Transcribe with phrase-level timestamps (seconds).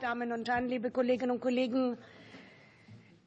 [0.00, 1.98] Damen und Herren, liebe Kolleginnen und Kollegen!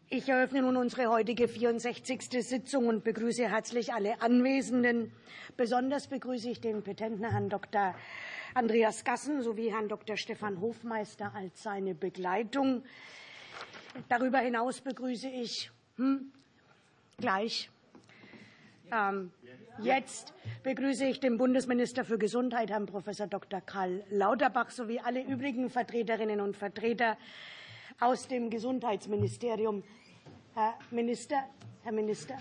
[0.09, 2.23] Ich eröffne nun unsere heutige 64.
[2.43, 5.11] Sitzung und begrüße herzlich alle Anwesenden.
[5.55, 7.93] Besonders begrüße ich den Petenten Herrn Dr.
[8.55, 10.17] Andreas Gassen sowie Herrn Dr.
[10.17, 12.83] Stefan Hofmeister als seine Begleitung.
[14.09, 16.31] Darüber hinaus begrüße ich hm,
[17.17, 17.69] gleich
[18.93, 19.31] ähm,
[19.79, 20.33] jetzt
[20.63, 23.05] begrüße ich den Bundesminister für Gesundheit, Herrn Prof.
[23.29, 23.61] Dr.
[23.61, 27.17] Karl Lauterbach, sowie alle übrigen Vertreterinnen und Vertreter
[27.99, 29.83] aus dem Gesundheitsministerium.
[30.53, 31.43] Herr Minister,
[31.83, 32.37] Herr Minister.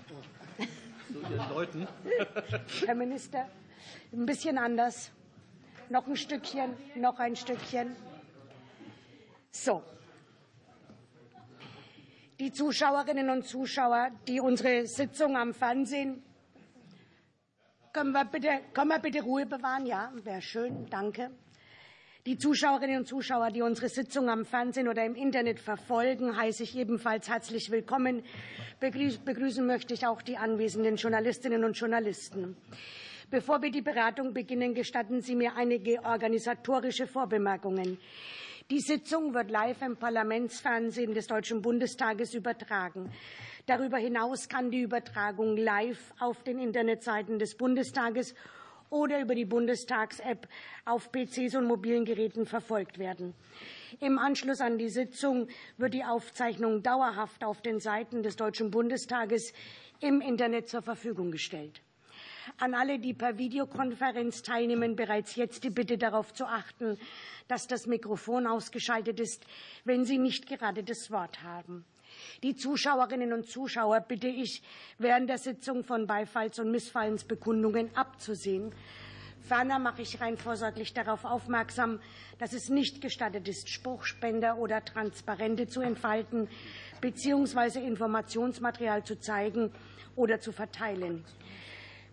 [2.85, 3.49] Herr Minister,
[4.11, 5.11] ein bisschen anders.
[5.89, 7.95] Noch ein Stückchen, noch ein Stückchen.
[9.51, 9.83] So.
[12.39, 16.23] Die Zuschauerinnen und Zuschauer, die unsere Sitzung am Fernsehen
[17.93, 19.85] können wir bitte, können wir bitte Ruhe bewahren?
[19.85, 20.87] Ja, wäre schön.
[20.89, 21.29] Danke.
[22.25, 26.75] Die Zuschauerinnen und Zuschauer, die unsere Sitzung am Fernsehen oder im Internet verfolgen, heiße ich
[26.75, 28.23] ebenfalls herzlich willkommen.
[28.79, 32.57] Begrüßen möchte ich auch die anwesenden Journalistinnen und Journalisten.
[33.29, 37.99] Bevor wir die Beratung beginnen, gestatten Sie mir einige organisatorische Vorbemerkungen.
[38.71, 43.11] Die Sitzung wird live im Parlamentsfernsehen des Deutschen Bundestages übertragen.
[43.65, 48.35] Darüber hinaus kann die Übertragung live auf den Internetseiten des Bundestages
[48.89, 50.47] oder über die Bundestags-App
[50.83, 53.33] auf PCs und mobilen Geräten verfolgt werden.
[54.01, 55.47] Im Anschluss an die Sitzung
[55.77, 59.53] wird die Aufzeichnung dauerhaft auf den Seiten des Deutschen Bundestages
[60.01, 61.81] im Internet zur Verfügung gestellt.
[62.57, 66.97] An alle, die per Videokonferenz teilnehmen, bereits jetzt die Bitte darauf zu achten,
[67.47, 69.45] dass das Mikrofon ausgeschaltet ist,
[69.85, 71.85] wenn Sie nicht gerade das Wort haben.
[72.43, 74.61] Die Zuschauerinnen und Zuschauer bitte ich,
[74.97, 78.73] während der Sitzung von Beifalls- und Missfallensbekundungen abzusehen.
[79.43, 81.99] Ferner mache ich rein vorsorglich darauf aufmerksam,
[82.39, 86.47] dass es nicht gestattet ist, Spruchspender oder Transparente zu entfalten
[87.01, 87.85] bzw.
[87.85, 89.71] Informationsmaterial zu zeigen
[90.15, 91.25] oder zu verteilen.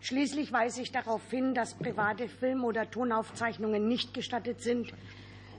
[0.01, 4.93] Schließlich weise ich darauf hin, dass private Film- oder Tonaufzeichnungen nicht gestattet sind.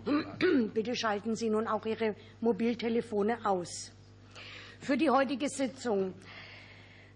[0.74, 3.92] Bitte schalten Sie nun auch Ihre Mobiltelefone aus.
[4.82, 6.16] Für die heutige Sitzung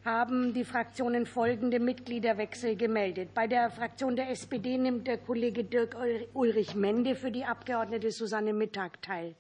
[0.06, 3.34] haben die Fraktionen folgende Mitgliederwechsel gemeldet.
[3.34, 5.98] Bei der Fraktion der SPD nimmt der Kollege Dirk
[6.34, 9.34] Ulrich Mende für die Abgeordnete Susanne Mittag teil.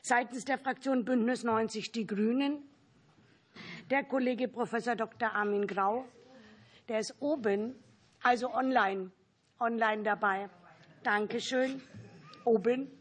[0.00, 2.62] Seitens der Fraktion Bündnis 90 Die Grünen
[3.90, 4.70] der Kollege Prof.
[4.70, 5.34] Dr.
[5.34, 6.04] Armin Grau,
[6.88, 7.74] der ist oben,
[8.22, 9.10] also online,
[9.58, 10.48] online dabei.
[11.02, 11.82] Dankeschön.
[12.44, 12.92] Oben.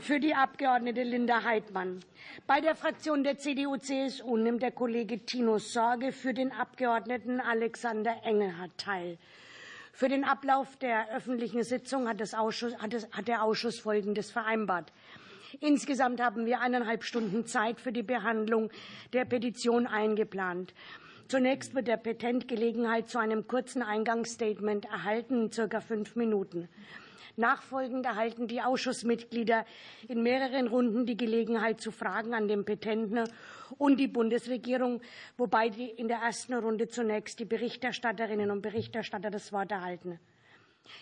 [0.00, 2.00] Für die Abgeordnete Linda Heidmann.
[2.46, 8.76] Bei der Fraktion der CDU-CSU nimmt der Kollege Tino Sorge für den Abgeordneten Alexander Engelhardt
[8.78, 9.18] teil.
[9.92, 14.92] Für den Ablauf der öffentlichen Sitzung hat, Ausschuss, hat, es, hat der Ausschuss Folgendes vereinbart.
[15.60, 18.70] Insgesamt haben wir eineinhalb Stunden Zeit für die Behandlung
[19.12, 20.74] der Petition eingeplant.
[21.28, 26.68] Zunächst wird der Petent Gelegenheit zu einem kurzen Eingangsstatement erhalten, circa fünf Minuten.
[27.36, 29.66] Nachfolgend erhalten die Ausschussmitglieder
[30.08, 33.24] in mehreren Runden die Gelegenheit zu Fragen an den Petenten
[33.76, 35.02] und die Bundesregierung,
[35.36, 40.18] wobei in der ersten Runde zunächst die Berichterstatterinnen und Berichterstatter das Wort erhalten.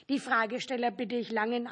[0.08, 1.68] Die Fragesteller bitte ich, langen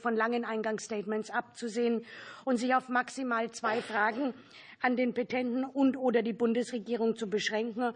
[0.00, 2.04] von langen Eingangsstatements abzusehen
[2.44, 4.34] und sich auf maximal zwei Fragen
[4.82, 7.92] an den Petenten und/oder die Bundesregierung zu beschränken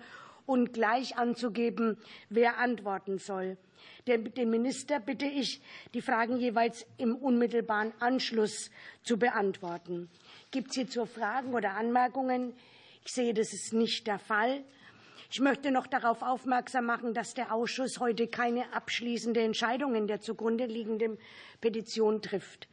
[0.47, 1.97] und gleich anzugeben,
[2.28, 3.56] wer antworten soll.
[4.06, 5.62] Den Minister bitte ich,
[5.94, 8.71] die Fragen jeweils im unmittelbaren Anschluss
[9.03, 10.10] zu beantworten.
[10.50, 12.55] Gibt es hierzu Fragen oder Anmerkungen?
[13.05, 14.62] Ich sehe, das ist nicht der Fall.
[15.31, 20.21] Ich möchte noch darauf aufmerksam machen, dass der Ausschuss heute keine abschließende Entscheidung in der
[20.21, 21.19] zugrunde liegenden
[21.61, 22.69] Petition trifft.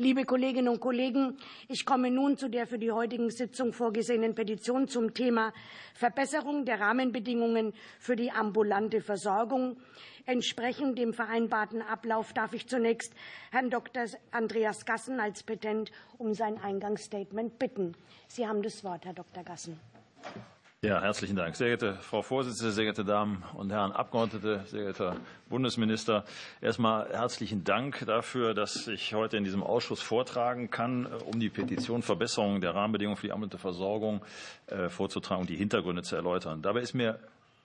[0.00, 1.36] Liebe Kolleginnen und Kollegen,
[1.68, 5.52] ich komme nun zu der für die heutige Sitzung vorgesehenen Petition zum Thema
[5.92, 9.76] Verbesserung der Rahmenbedingungen für die ambulante Versorgung.
[10.24, 13.12] Entsprechend dem vereinbarten Ablauf darf ich zunächst
[13.50, 14.04] Herrn Dr.
[14.30, 17.94] Andreas Gassen als Petent um sein Eingangsstatement bitten.
[18.26, 19.44] Sie haben das Wort, Herr Dr.
[19.44, 19.78] Gassen.
[20.82, 21.56] Ja, herzlichen Dank.
[21.56, 25.16] Sehr geehrte Frau Vorsitzende, sehr geehrte Damen und Herren Abgeordnete, sehr geehrter
[25.50, 26.24] Bundesminister.
[26.62, 32.00] Erstmal herzlichen Dank dafür, dass ich heute in diesem Ausschuss vortragen kann, um die Petition
[32.00, 34.22] Verbesserung der Rahmenbedingungen für die ambulante Versorgung
[34.68, 36.62] äh, vorzutragen und die Hintergründe zu erläutern.
[36.62, 37.18] Dabei ist mir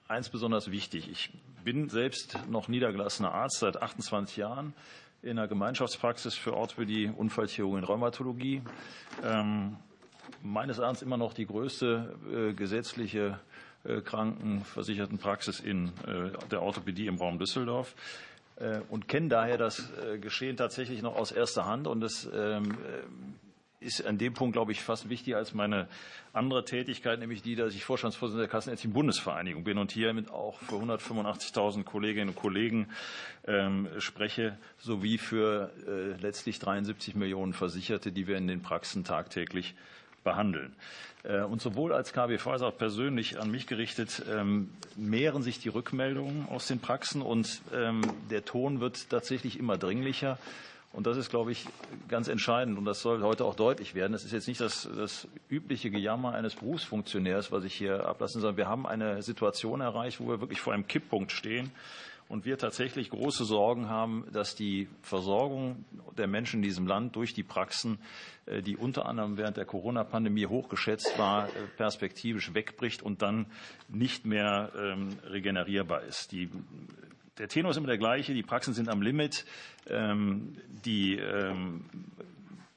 [0.10, 1.10] eins besonders wichtig.
[1.10, 1.32] Ich
[1.64, 4.74] bin selbst noch niedergelassener Arzt seit 28 Jahren
[5.22, 8.62] in der Gemeinschaftspraxis für Orthopädie, Unfallchirurgie und Rheumatologie.
[9.24, 9.78] Ähm,
[10.42, 13.40] meines Erachtens immer noch die größte äh, gesetzliche
[13.84, 17.96] äh, Krankenversichertenpraxis in äh, der Orthopädie im Raum Düsseldorf.
[18.90, 19.92] und kenne daher das
[20.22, 21.88] Geschehen tatsächlich noch aus erster Hand.
[21.88, 22.78] Und es ähm,
[23.82, 25.90] ist an dem Punkt, glaube ich, fast wichtiger als meine
[26.32, 30.76] andere Tätigkeit, nämlich die, dass ich Vorstandsvorsitzender der Kassenärztlichen Bundesvereinigung bin und hiermit auch für
[30.76, 32.88] 185.000 Kolleginnen und Kollegen
[33.46, 35.72] ähm, spreche, sowie für
[36.22, 39.76] letztlich 73 Millionen Versicherte, die wir in den Praxen tagtäglich
[40.26, 40.76] behandeln.
[41.24, 45.70] Äh, und sowohl als KBV als auch persönlich an mich gerichtet ähm, mehren sich die
[45.70, 50.38] Rückmeldungen aus den Praxen und ähm, der Ton wird tatsächlich immer dringlicher.
[50.92, 51.66] Und das ist, glaube ich,
[52.08, 52.78] ganz entscheidend.
[52.78, 54.14] Und das soll heute auch deutlich werden.
[54.14, 58.56] Das ist jetzt nicht das, das übliche Gejammer eines Berufsfunktionärs, was ich hier ablassen, sondern
[58.56, 61.72] wir haben eine Situation erreicht, wo wir wirklich vor einem Kipppunkt stehen
[62.28, 65.86] und wir tatsächlich große Sorgen haben, dass die Versorgung
[66.18, 68.00] der Menschen in diesem Land durch die Praxen,
[68.46, 73.46] äh, die unter anderem während der Corona-Pandemie hochgeschätzt war, äh, perspektivisch wegbricht und dann
[73.90, 76.32] nicht mehr ähm, regenerierbar ist.
[76.32, 76.50] Die
[77.38, 78.34] der Tenor ist immer der gleiche.
[78.34, 79.46] Die Praxen sind am Limit.
[79.90, 80.56] Ähm,
[80.86, 81.84] die ähm,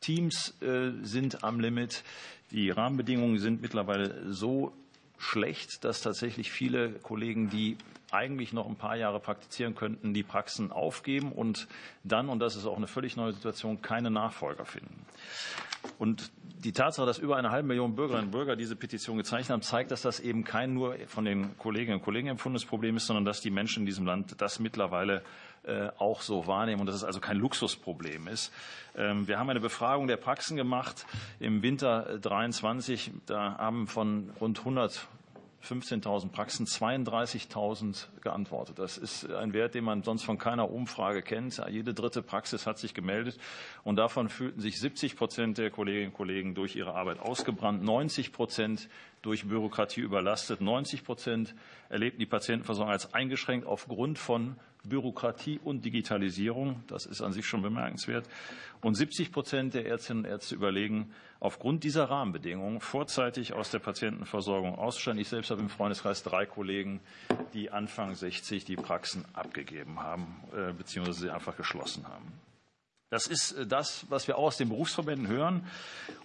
[0.01, 2.03] Teams äh, sind am Limit.
[2.51, 4.73] Die Rahmenbedingungen sind mittlerweile so
[5.17, 7.77] schlecht, dass tatsächlich viele Kollegen, die
[8.11, 11.69] eigentlich noch ein paar Jahre praktizieren könnten, die Praxen aufgeben und
[12.05, 15.05] dann, und das ist auch eine völlig neue Situation, keine Nachfolger finden.
[15.99, 16.31] Und
[16.65, 19.91] die Tatsache, dass über eine halbe Million Bürgerinnen und Bürger diese Petition gezeichnet haben, zeigt,
[19.91, 23.41] dass das eben kein nur von den Kolleginnen und Kollegen empfundenes Problem ist, sondern dass
[23.41, 25.23] die Menschen in diesem Land das mittlerweile
[25.65, 28.53] äh, auch so wahrnehmen und dass es also kein Luxusproblem ist.
[28.97, 31.07] Ähm, wir haben eine Befragung der Praxen gemacht
[31.39, 33.13] im Winter 23.
[33.27, 35.07] Da haben von rund 100
[35.65, 38.79] 15.000 Praxen 32.000 geantwortet.
[38.79, 41.61] Das ist ein Wert, den man sonst von keiner Umfrage kennt.
[41.69, 43.39] Jede dritte Praxis hat sich gemeldet
[43.85, 48.33] und davon fühlten sich 70 Prozent der Kolleginnen und Kollegen durch ihre Arbeit ausgebrannt, 90
[48.33, 48.89] Prozent
[49.21, 51.55] durch Bürokratie überlastet, 90 Prozent
[51.89, 54.57] erlebten die Patientenversorgung als eingeschränkt aufgrund von
[54.89, 56.83] Bürokratie und Digitalisierung.
[56.87, 58.29] Das ist an sich schon bemerkenswert.
[58.81, 64.77] Und 70 Prozent der Ärztinnen und Ärzte überlegen, aufgrund dieser Rahmenbedingungen vorzeitig aus der Patientenversorgung
[64.77, 65.21] auszusteigen.
[65.21, 67.01] Ich selbst habe im Freundeskreis drei Kollegen,
[67.55, 72.33] die Anfang 60 die Praxen abgegeben haben, äh, beziehungsweise sie einfach geschlossen haben.
[73.11, 75.67] Das ist äh, das, was wir auch aus den Berufsverbänden hören.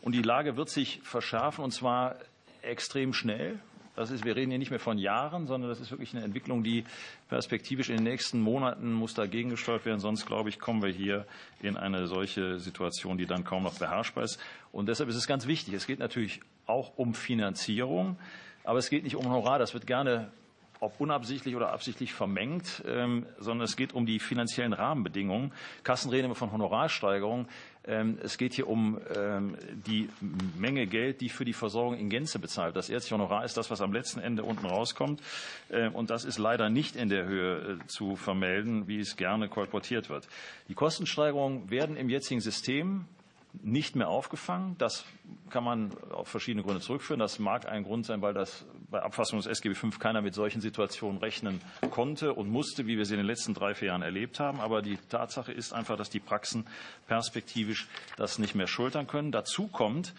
[0.02, 2.18] Und die Lage wird sich verschärfen, und zwar
[2.62, 3.60] extrem schnell.
[3.96, 6.64] Das ist, wir reden hier nicht mehr von Jahren, sondern das ist wirklich eine Entwicklung,
[6.64, 6.84] die
[7.30, 10.00] perspektivisch in den nächsten Monaten muss dagegen gesteuert werden.
[10.00, 11.28] Sonst, glaube ich, kommen wir hier
[11.62, 14.40] in eine solche Situation, die dann kaum noch beherrschbar ist.
[14.72, 15.76] Und deshalb ist es ganz wichtig.
[15.76, 18.18] Es geht natürlich auch um Finanzierung,
[18.64, 19.60] aber es geht nicht um Honorar.
[19.60, 20.32] Das wird gerne
[20.84, 25.54] ob unabsichtlich oder absichtlich vermengt, ähm, sondern es geht um die finanziellen Rahmenbedingungen.
[25.84, 27.48] Kassen reden immer von Honorarsteigerung.
[27.86, 30.10] Ähm, es geht hier um ähm, die
[30.58, 32.76] Menge Geld, die für die Versorgung in Gänze bezahlt.
[32.76, 35.22] Das ärztliche Honorar ist das, was am letzten Ende unten rauskommt.
[35.70, 39.50] Ähm, und das ist leider nicht in der Höhe äh, zu vermelden, wie es gerne
[39.50, 40.28] kolportiert wird.
[40.70, 43.06] Die Kostensteigerungen werden im jetzigen System
[43.62, 44.76] nicht mehr aufgefangen.
[44.78, 45.06] Das
[45.50, 47.20] kann man auf verschiedene Gründe zurückführen.
[47.20, 50.62] Das mag ein Grund sein, weil das bei Abfassung des SGB V keiner mit solchen
[50.62, 51.62] Situationen rechnen
[51.92, 54.60] konnte und musste, wie wir sie in den letzten drei, vier Jahren erlebt haben.
[54.60, 56.66] Aber die Tatsache ist einfach, dass die Praxen
[57.08, 59.32] perspektivisch das nicht mehr schultern können.
[59.32, 60.14] Dazu kommt,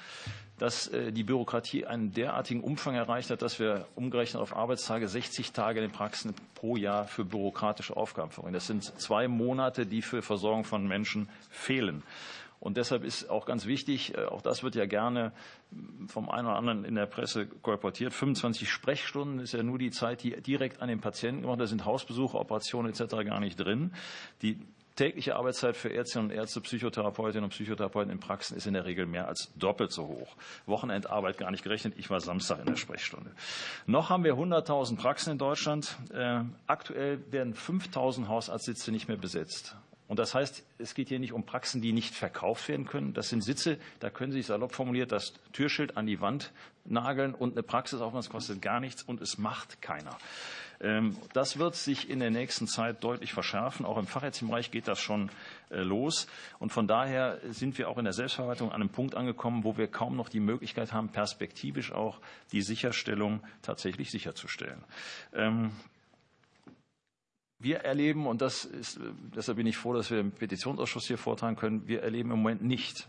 [0.59, 5.53] dass äh, die Bürokratie einen derartigen Umfang erreicht hat, dass wir umgerechnet auf Arbeitstage 60
[5.53, 8.55] Tage in den Praxen pro Jahr für bürokratische Aufgaben verwenden.
[8.55, 12.03] Das sind zwei Monate, die für Versorgung von Menschen fehlen.
[12.65, 15.33] Und deshalb ist auch ganz wichtig, äh, auch das wird ja gerne
[16.09, 20.23] vom einen oder anderen in der Presse kolportiert, 25 Sprechstunden ist ja nur die Zeit,
[20.23, 23.17] die direkt an den Patienten gemacht Da sind Hausbesuche, Operationen etc.
[23.27, 23.93] gar nicht drin.
[24.41, 24.59] Die
[24.97, 29.05] tägliche Arbeitszeit für Ärztinnen und Ärzte, Psychotherapeutinnen und Psychotherapeuten in Praxen ist in der Regel
[29.05, 30.35] mehr als doppelt so hoch.
[30.65, 31.95] Wochenendarbeit gar nicht gerechnet.
[31.99, 33.33] Ich war Samstag in der Sprechstunde.
[33.87, 35.99] Noch haben wir 100.000 Praxen in Deutschland.
[36.15, 39.77] Äh, aktuell werden 5.000 Hausarztsitze nicht mehr besetzt.
[40.15, 43.15] Und das heißt, es geht hier nicht um Praxen, die nicht verkauft werden können.
[43.15, 46.53] Das sind Sitze, da können Sie salopp formuliert das Türschild an die Wand
[46.85, 50.17] nageln und eine Praxis aufmachen, das kostet gar nichts und es macht keiner.
[50.81, 53.85] Ähm, das wird sich in der nächsten Zeit deutlich verschärfen.
[53.85, 55.31] Auch im Fachärztlichen Bereich geht das schon
[55.71, 56.29] äh, los.
[56.61, 59.89] Und von daher sind wir auch in der Selbstverwaltung an einem Punkt angekommen, wo wir
[59.89, 62.21] kaum noch die Möglichkeit haben, perspektivisch auch
[62.53, 64.85] die Sicherstellung tatsächlich sicherzustellen.
[67.59, 69.01] Wir erleben, und das ist,
[69.35, 72.63] deshalb bin ich froh, dass wir im Petitionsausschuss hier vortragen können, wir erleben im Moment
[72.63, 73.09] nicht,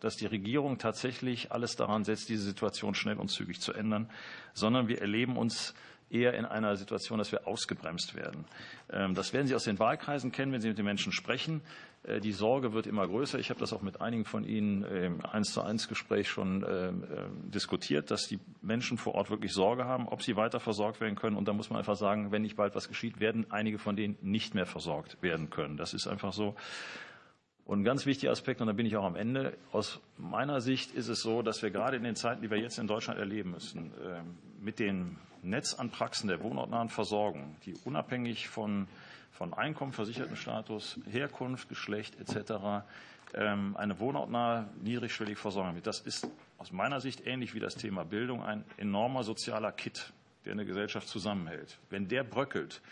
[0.00, 4.08] dass die Regierung tatsächlich alles daran setzt, diese Situation schnell und zügig zu ändern,
[4.54, 5.74] sondern wir erleben uns
[6.10, 8.44] eher in einer Situation, dass wir ausgebremst werden.
[8.90, 11.62] Ähm, das werden Sie aus den Wahlkreisen kennen, wenn Sie mit den Menschen sprechen.
[12.02, 13.38] Äh, die Sorge wird immer größer.
[13.38, 17.04] Ich habe das auch mit einigen von Ihnen im eins zu eins Gespräch schon ähm,
[17.04, 21.16] ähm, diskutiert, dass die Menschen vor Ort wirklich Sorge haben, ob sie weiter versorgt werden
[21.16, 21.36] können.
[21.36, 24.16] Und da muss man einfach sagen, wenn nicht bald was geschieht, werden einige von denen
[24.22, 25.76] nicht mehr versorgt werden können.
[25.76, 26.54] Das ist einfach so.
[27.64, 30.92] Und ein ganz wichtiger Aspekt, und da bin ich auch am Ende, aus meiner Sicht
[30.92, 33.52] ist es so, dass wir gerade in den Zeiten, die wir jetzt in Deutschland erleben
[33.52, 33.92] müssen,
[34.60, 38.88] mit den Netzanpraxen der wohnortnahen Versorgung, die unabhängig von
[39.40, 42.84] von Einkommen, Versichertenstatus, Herkunft, Geschlecht etc.
[43.32, 45.86] Ähm, eine wohnortnahe, niedrigschwellige Versorgung wird.
[45.86, 46.28] Das ist
[46.58, 50.12] aus meiner Sicht ähnlich wie das Thema Bildung ein enormer sozialer Kit,
[50.44, 51.78] der eine Gesellschaft zusammenhält.
[51.88, 52.82] Wenn der bröckelt,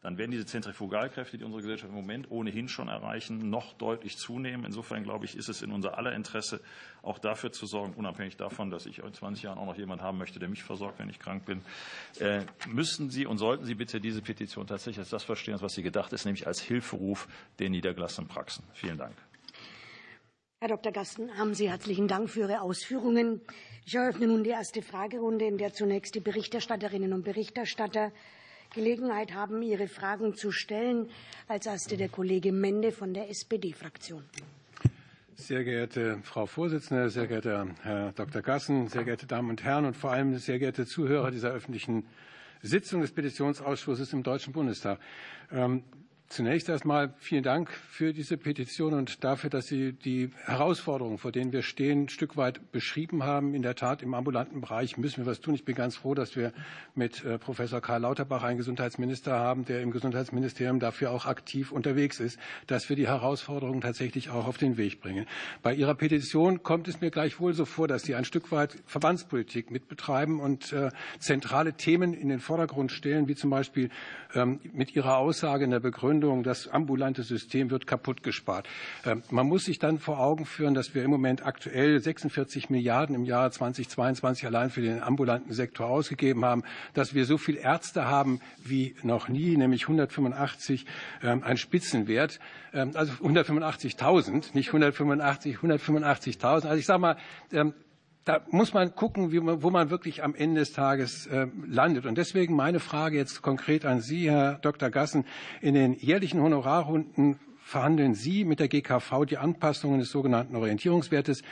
[0.00, 4.64] dann werden diese Zentrifugalkräfte, die unsere Gesellschaft im Moment ohnehin schon erreichen, noch deutlich zunehmen.
[4.64, 6.60] Insofern, glaube ich, ist es in unser aller Interesse,
[7.02, 10.18] auch dafür zu sorgen, unabhängig davon, dass ich in 20 Jahren auch noch jemanden haben
[10.18, 11.62] möchte, der mich versorgt, wenn ich krank bin,
[12.20, 15.82] äh, müssen Sie und sollten Sie bitte diese Petition tatsächlich als das verstehen, was sie
[15.82, 17.26] gedacht ist, nämlich als Hilferuf
[17.58, 18.64] der niedergelassenen Praxen.
[18.74, 19.16] Vielen Dank.
[20.60, 20.92] Herr Dr.
[20.92, 23.40] Gasten, haben Sie herzlichen Dank für Ihre Ausführungen.
[23.84, 28.12] Ich eröffne nun die erste Fragerunde, in der zunächst die Berichterstatterinnen und Berichterstatter
[28.70, 31.08] Gelegenheit haben, ihre Fragen zu stellen.
[31.46, 34.22] Als erste der Kollege Mende von der SPD-Fraktion.
[35.34, 38.42] Sehr geehrte Frau Vorsitzende, sehr geehrter Herr Dr.
[38.42, 42.04] Gassen, sehr geehrte Damen und Herren und vor allem sehr geehrte Zuhörer dieser öffentlichen
[42.60, 44.98] Sitzung des Petitionsausschusses im Deutschen Bundestag.
[46.30, 51.52] Zunächst einmal vielen Dank für diese Petition und dafür, dass Sie die Herausforderungen, vor denen
[51.52, 53.54] wir stehen, ein Stück weit beschrieben haben.
[53.54, 55.54] In der Tat, im ambulanten Bereich müssen wir was tun.
[55.54, 56.52] Ich bin ganz froh, dass wir
[56.94, 62.20] mit äh, Professor Karl Lauterbach einen Gesundheitsminister haben, der im Gesundheitsministerium dafür auch aktiv unterwegs
[62.20, 65.24] ist, dass wir die Herausforderungen tatsächlich auch auf den Weg bringen.
[65.62, 69.70] Bei Ihrer Petition kommt es mir gleichwohl so vor, dass Sie ein Stück weit Verbandspolitik
[69.70, 73.88] mitbetreiben und äh, zentrale Themen in den Vordergrund stellen, wie zum Beispiel
[74.34, 78.68] ähm, mit Ihrer Aussage in der Begründung, das ambulante System wird kaputt gespart.
[79.04, 83.14] Ähm, man muss sich dann vor Augen führen, dass wir im Moment aktuell 46 Milliarden
[83.14, 88.06] im Jahr 2022 allein für den ambulanten Sektor ausgegeben haben, dass wir so viele Ärzte
[88.06, 90.86] haben wie noch nie, nämlich 185,
[91.22, 92.38] ähm, ein Spitzenwert,
[92.72, 96.44] also 185.000, nicht 185, 185.000.
[96.44, 97.16] Also ich sage mal,
[98.28, 102.04] da muss man gucken, man, wo man wirklich am Ende des Tages äh, landet.
[102.04, 104.90] Und deswegen meine Frage jetzt konkret an Sie, Herr Dr.
[104.90, 105.24] Gassen.
[105.62, 111.42] In den jährlichen Honorarrunden verhandeln Sie mit der GKV die Anpassungen des sogenannten Orientierungswertes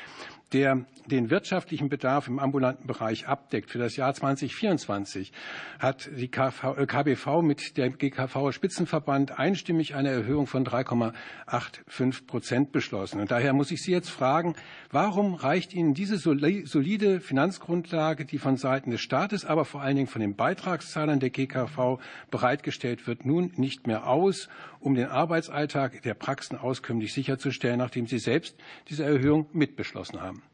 [0.53, 3.71] der den wirtschaftlichen Bedarf im ambulanten Bereich abdeckt.
[3.71, 5.33] Für das Jahr 2024
[5.79, 13.21] hat die KBV äh, mit der GKV Spitzenverband einstimmig eine Erhöhung von 3,85 Prozent beschlossen.
[13.21, 14.57] Und daher muss ich Sie jetzt fragen,
[14.91, 20.09] warum reicht Ihnen diese solide Finanzgrundlage, die von Seiten des Staates, aber vor allen Dingen
[20.09, 21.99] von den Beitragszahlern der GKV
[22.31, 24.49] bereitgestellt wird, nun nicht mehr aus,
[24.87, 28.57] um den Arbeitsalltag der Praxen auskömmlich sicherzustellen, nachdem Sie selbst
[28.89, 30.45] diese Erhöhung mitbeschlossen haben?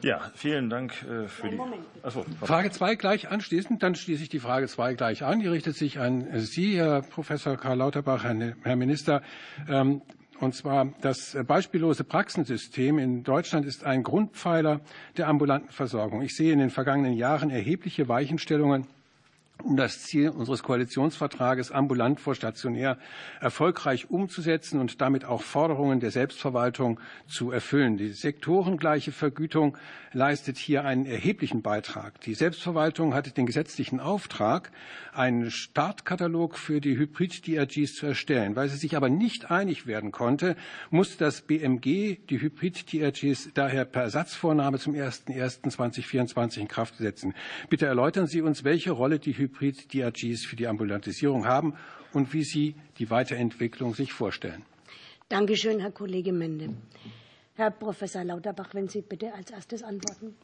[0.00, 1.60] Ja, vielen Dank äh, für die
[2.04, 3.82] Achso, Frage 2 gleich anschließend.
[3.82, 5.40] Dann schließe ich die Frage 2 gleich an.
[5.40, 9.22] Die richtet sich an Sie, Herr Professor Karl Lauterbach, Herr Minister.
[9.68, 10.00] Ähm,
[10.38, 14.80] und zwar das beispiellose Praxensystem in Deutschland ist ein Grundpfeiler
[15.16, 16.22] der ambulanten Versorgung.
[16.22, 18.86] Ich sehe in den vergangenen Jahren erhebliche Weichenstellungen
[19.62, 22.98] um das Ziel unseres Koalitionsvertrages ambulant vor stationär
[23.40, 27.96] erfolgreich umzusetzen und damit auch Forderungen der Selbstverwaltung zu erfüllen.
[27.96, 29.76] Die sektorengleiche Vergütung
[30.12, 32.20] leistet hier einen erheblichen Beitrag.
[32.22, 34.70] Die Selbstverwaltung hatte den gesetzlichen Auftrag,
[35.12, 38.56] einen Startkatalog für die Hybrid-DRGs zu erstellen.
[38.56, 40.56] Weil sie sich aber nicht einig werden konnte,
[40.90, 47.34] musste das BMG die Hybrid-DRGs daher per Ersatzvornahme zum 01.01.2024 in Kraft setzen.
[47.68, 51.74] Bitte erläutern Sie uns, welche Rolle die Hybrid-DRGs für die Ambulantisierung haben
[52.12, 54.62] und wie Sie die Weiterentwicklung sich vorstellen.
[55.28, 56.70] Danke schön, Herr Kollege Mende.
[57.54, 60.34] Herr Professor Lauterbach, wenn Sie bitte als erstes antworten.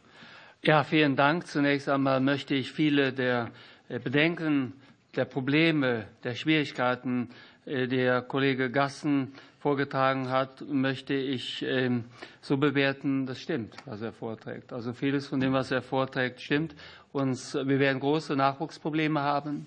[0.62, 1.46] Ja, vielen Dank.
[1.46, 3.50] Zunächst einmal möchte ich viele der
[3.88, 4.74] äh, Bedenken,
[5.16, 7.30] der Probleme, der Schwierigkeiten,
[7.64, 12.04] äh, der Kollege Gassen vorgetragen hat, möchte ich ähm,
[12.40, 14.72] so bewerten, das stimmt, was er vorträgt.
[14.72, 16.74] Also vieles von dem, was er vorträgt, stimmt.
[17.12, 19.66] Uns, wir werden große Nachwuchsprobleme haben.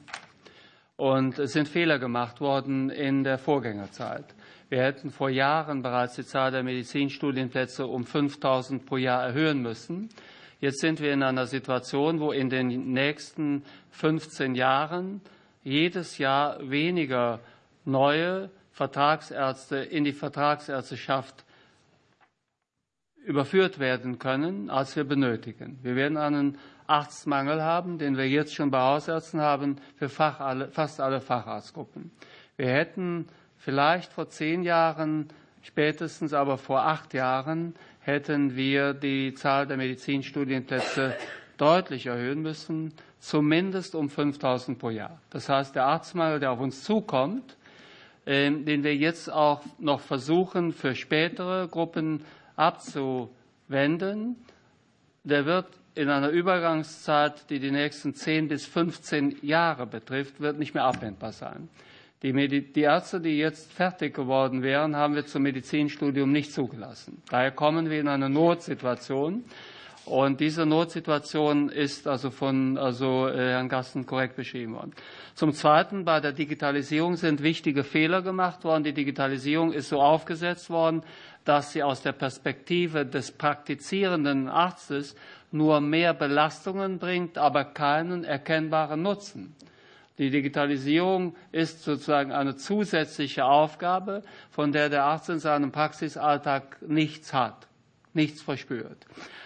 [0.96, 4.26] Und es sind Fehler gemacht worden in der Vorgängerzeit.
[4.70, 10.10] Wir hätten vor Jahren bereits die Zahl der Medizinstudienplätze um 5000 pro Jahr erhöhen müssen.
[10.62, 15.20] Jetzt sind wir in einer Situation, wo in den nächsten 15 Jahren
[15.64, 17.42] jedes Jahr weniger
[17.84, 21.44] neue Vertragsärzte in die Vertragsärzteschaft
[23.26, 25.80] überführt werden können, als wir benötigen.
[25.82, 31.22] Wir werden einen Arztmangel haben, den wir jetzt schon bei Hausärzten haben, für fast alle
[31.22, 32.12] Facharztgruppen.
[32.58, 35.30] Wir hätten vielleicht vor zehn Jahren,
[35.62, 41.16] spätestens aber vor acht Jahren, hätten wir die Zahl der Medizinstudienplätze
[41.58, 45.22] deutlich erhöhen müssen, zumindest um 5000 pro Jahr.
[45.30, 47.56] Das heißt, der Arztmangel, der auf uns zukommt,
[48.26, 52.26] ähm, den wir jetzt auch noch versuchen, für spätere Gruppen
[52.56, 54.36] abzuwenden,
[55.24, 60.74] der wird in einer Übergangszeit, die die nächsten 10 bis 15 Jahre betrifft, wird nicht
[60.74, 61.70] mehr abwendbar sein.
[62.24, 67.22] Die, Ärzte, die jetzt fertig geworden wären, haben wir zum Medizinstudium nicht zugelassen.
[67.30, 69.44] Daher kommen wir in eine Notsituation.
[70.06, 74.94] Und diese Notsituation ist also von also, äh, Herrn Gassen korrekt beschrieben worden.
[75.34, 78.84] Zum Zweiten, bei der Digitalisierung sind wichtige Fehler gemacht worden.
[78.84, 81.04] Die Digitalisierung ist so aufgesetzt worden,
[81.46, 85.16] dass sie aus der Perspektive des praktizierenden Arztes
[85.54, 89.56] nur mehr Belastungen bringt, aber keinen erkennbaren Nutzen.
[90.18, 97.34] Die Digitalisierung ist sozusagen eine zusätzliche Aufgabe, von der der Arzt in seinem Praxisalltag nichts
[97.34, 97.68] hat,
[98.14, 99.06] nichts verspürt.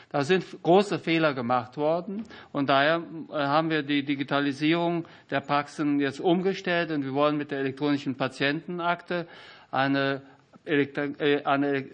[0.09, 2.23] Da sind große Fehler gemacht worden
[2.53, 7.51] und daher äh, haben wir die Digitalisierung der Praxen jetzt umgestellt und wir wollen mit
[7.51, 9.27] der elektronischen Patientenakte
[9.69, 10.21] eine,
[10.65, 11.85] äh, eine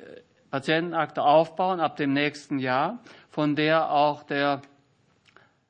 [0.52, 3.00] Patientenakte aufbauen ab dem nächsten Jahr,
[3.34, 4.62] von der auch der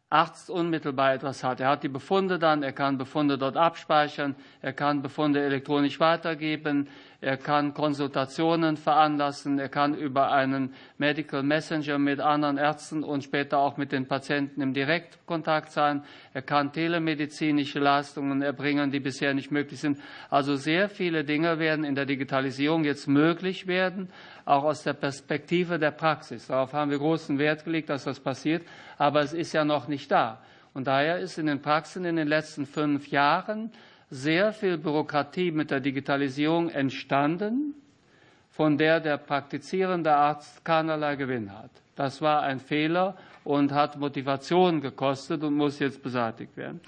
[0.09, 1.61] Arzt unmittelbar etwas hat.
[1.61, 6.89] Er hat die Befunde dann, er kann Befunde dort abspeichern, er kann Befunde elektronisch weitergeben,
[7.23, 13.59] er kann Konsultationen veranlassen, er kann über einen Medical Messenger mit anderen Ärzten und später
[13.59, 16.03] auch mit den Patienten im Direktkontakt sein,
[16.33, 19.99] er kann telemedizinische Leistungen erbringen, die bisher nicht möglich sind.
[20.29, 24.09] Also sehr viele Dinge werden in der Digitalisierung jetzt möglich werden,
[24.43, 26.47] auch aus der Perspektive der Praxis.
[26.47, 28.63] Darauf haben wir großen Wert gelegt, dass das passiert,
[28.97, 30.41] aber es ist ja noch nicht da.
[30.73, 33.71] Und daher ist in den Praxen in den letzten fünf Jahren
[34.13, 37.73] sehr viel Bürokratie mit der Digitalisierung entstanden,
[38.51, 41.71] von der der praktizierende Arzt keinerlei Gewinn hat.
[41.95, 46.79] Das war ein Fehler und hat Motivation gekostet und muss jetzt beseitigt werden.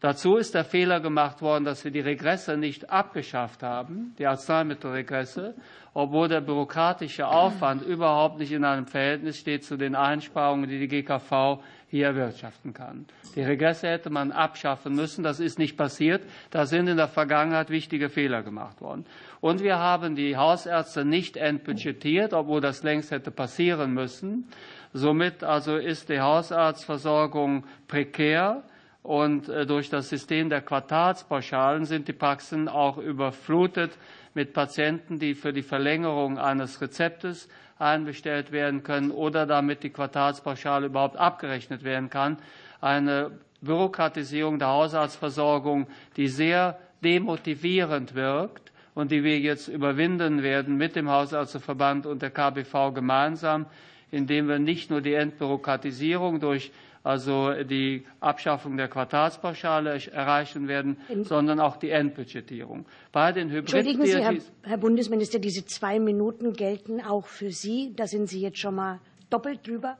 [0.00, 5.54] Dazu ist der Fehler gemacht worden, dass wir die Regresse nicht abgeschafft haben, die Arzneimittelregresse,
[5.94, 10.88] obwohl der bürokratische Aufwand überhaupt nicht in einem Verhältnis steht zu den Einsparungen, die die
[10.88, 13.06] GKV hier erwirtschaften kann.
[13.34, 15.22] Die Regresse hätte man abschaffen müssen.
[15.22, 16.22] Das ist nicht passiert.
[16.50, 19.06] Da sind in der Vergangenheit wichtige Fehler gemacht worden.
[19.40, 24.48] Und wir haben die Hausärzte nicht entbudgetiert, obwohl das längst hätte passieren müssen.
[24.92, 28.62] Somit also ist die Hausarztversorgung prekär.
[29.06, 33.96] Und äh, durch das System der Quartalspauschalen sind die Praxen auch überflutet
[34.34, 40.86] mit Patienten, die für die Verlängerung eines Rezeptes einbestellt werden können oder damit die Quartalspauschale
[40.86, 42.38] überhaupt abgerechnet werden kann.
[42.80, 50.96] Eine Bürokratisierung der Hausarztversorgung, die sehr demotivierend wirkt und die wir jetzt überwinden werden mit
[50.96, 53.66] dem Hausarztverband und der KBV gemeinsam,
[54.10, 56.72] indem wir nicht nur die Entbürokratisierung durch
[57.06, 62.84] also die Abschaffung der Quartalspauschale erreichen werden, sondern auch die Endbudgetierung.
[63.12, 67.92] Bei den Entschuldigen Sie, Herr, Herr Bundesminister, diese zwei Minuten gelten auch für Sie.
[67.94, 68.98] Da sind Sie jetzt schon mal
[69.30, 69.96] doppelt drüber.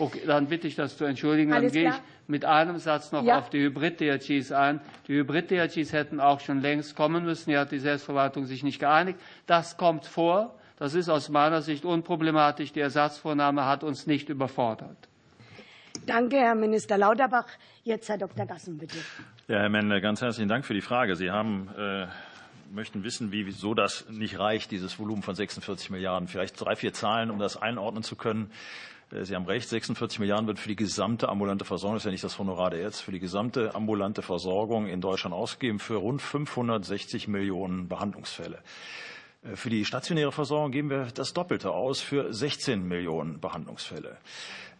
[0.00, 1.52] Okay, dann bitte ich das zu entschuldigen.
[1.52, 3.38] Alles dann gehe ich mit einem Satz noch ja.
[3.38, 4.80] auf die Hybrid-DRGs ein.
[5.06, 7.50] Die Hybrid-DRGs hätten auch schon längst kommen müssen.
[7.50, 9.20] Hier hat die Selbstverwaltung sich nicht geeinigt.
[9.46, 10.56] Das kommt vor.
[10.78, 12.72] Das ist aus meiner Sicht unproblematisch.
[12.72, 15.09] Die Ersatzvornahme hat uns nicht überfordert.
[16.06, 17.46] Danke, Herr Minister Lauterbach.
[17.84, 18.46] Jetzt Herr Dr.
[18.46, 18.96] Gassen, bitte.
[19.48, 21.16] Ja, Herr Mende, ganz herzlichen Dank für die Frage.
[21.16, 22.06] Sie haben äh,
[22.72, 26.28] möchten wissen, wieso das nicht reicht, dieses Volumen von 46 Milliarden.
[26.28, 28.50] Vielleicht drei, vier Zahlen, um das einordnen zu können.
[29.12, 32.12] Äh, Sie haben recht, 46 Milliarden wird für die gesamte ambulante Versorgung, das ist ja
[32.12, 36.22] nicht das Honorar der Ärzte, für die gesamte ambulante Versorgung in Deutschland ausgegeben für rund
[36.22, 38.58] 560 Millionen Behandlungsfälle.
[39.42, 44.18] Äh, für die stationäre Versorgung geben wir das Doppelte aus für 16 Millionen Behandlungsfälle.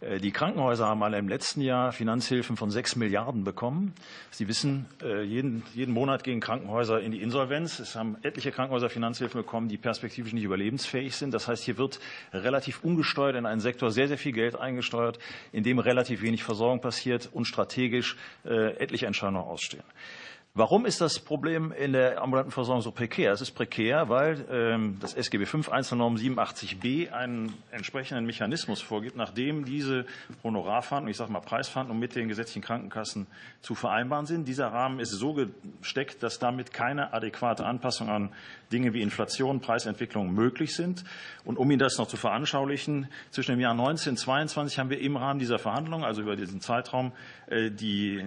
[0.01, 3.93] Äh, die Krankenhäuser haben alle im letzten Jahr Finanzhilfen von 6 Milliarden bekommen.
[4.31, 7.79] Sie wissen, äh, jeden, jeden Monat gehen Krankenhäuser in die Insolvenz.
[7.79, 11.33] Es haben etliche Krankenhäuser Finanzhilfen bekommen, die perspektivisch nicht überlebensfähig sind.
[11.33, 11.99] Das heißt, hier wird
[12.33, 15.19] relativ ungesteuert in einen Sektor sehr, sehr viel Geld eingesteuert,
[15.51, 19.83] in dem relativ wenig Versorgung passiert und strategisch etliche Entscheidungen ausstehen.
[20.53, 23.31] Warum ist das Problem in der ambulanten Versorgung so prekär?
[23.31, 29.63] Es ist prekär, weil ähm, das SGB V Einzelnorm 87b einen entsprechenden Mechanismus vorgibt, nachdem
[29.63, 30.05] diese
[30.43, 33.27] Honorarverhandlungen, ich sage mal Preisverhandlungen mit den gesetzlichen Krankenkassen
[33.61, 34.45] zu vereinbaren sind.
[34.45, 38.33] Dieser Rahmen ist so gesteckt, dass damit keine adäquate Anpassung an
[38.73, 41.05] Dinge wie Inflation, Preisentwicklung möglich sind.
[41.45, 45.39] Und um Ihnen das noch zu veranschaulichen, zwischen dem Jahr 1922 haben wir im Rahmen
[45.39, 47.13] dieser Verhandlungen, also über diesen Zeitraum,
[47.47, 48.25] äh, die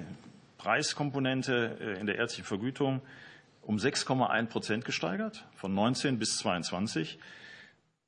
[0.64, 3.02] Preiskomponente äh, in der ärztlichen Vergütung
[3.60, 7.18] um 6,1 Prozent gesteigert, von 19 bis 22.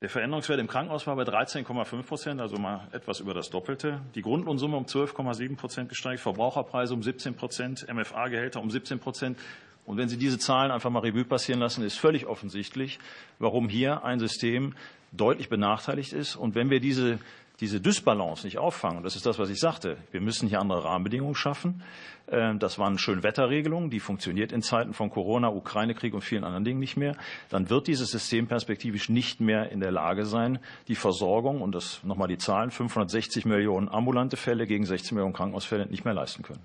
[0.01, 4.01] Der Veränderungswert im Krankenhaus war bei 13,5 Prozent, also mal etwas über das Doppelte.
[4.15, 9.37] Die Grundlohnsumme um 12,7 Prozent gesteigert, Verbraucherpreise um 17 Prozent, MFA-Gehälter um 17 Prozent.
[9.85, 12.97] Und wenn Sie diese Zahlen einfach mal Revue passieren lassen, ist völlig offensichtlich,
[13.37, 14.73] warum hier ein System
[15.11, 16.35] deutlich benachteiligt ist.
[16.35, 17.19] Und wenn wir diese
[17.59, 21.35] diese Dysbalance nicht auffangen, das ist das, was ich sagte, wir müssen hier andere Rahmenbedingungen
[21.35, 21.81] schaffen.
[22.29, 26.79] Ähm, das waren Schönwetterregelungen, die funktioniert in Zeiten von Corona, Ukraine-Krieg und vielen anderen Dingen
[26.79, 27.15] nicht mehr.
[27.49, 32.03] Dann wird dieses System perspektivisch nicht mehr in der Lage sein, die Versorgung und das
[32.03, 36.61] nochmal die Zahlen 560 Millionen ambulante Fälle gegen 16 Millionen Krankenhausfälle nicht mehr leisten können.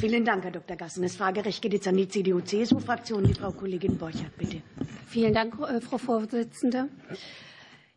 [0.00, 0.76] Vielen Dank, Herr Dr.
[0.76, 1.02] Gassen.
[1.02, 3.24] Das Fragerecht geht jetzt an die CDU-CSU-Fraktion.
[3.24, 4.62] Die Frau Kollegin Borchert, bitte.
[5.08, 6.88] Vielen Dank, äh, Frau Vorsitzende.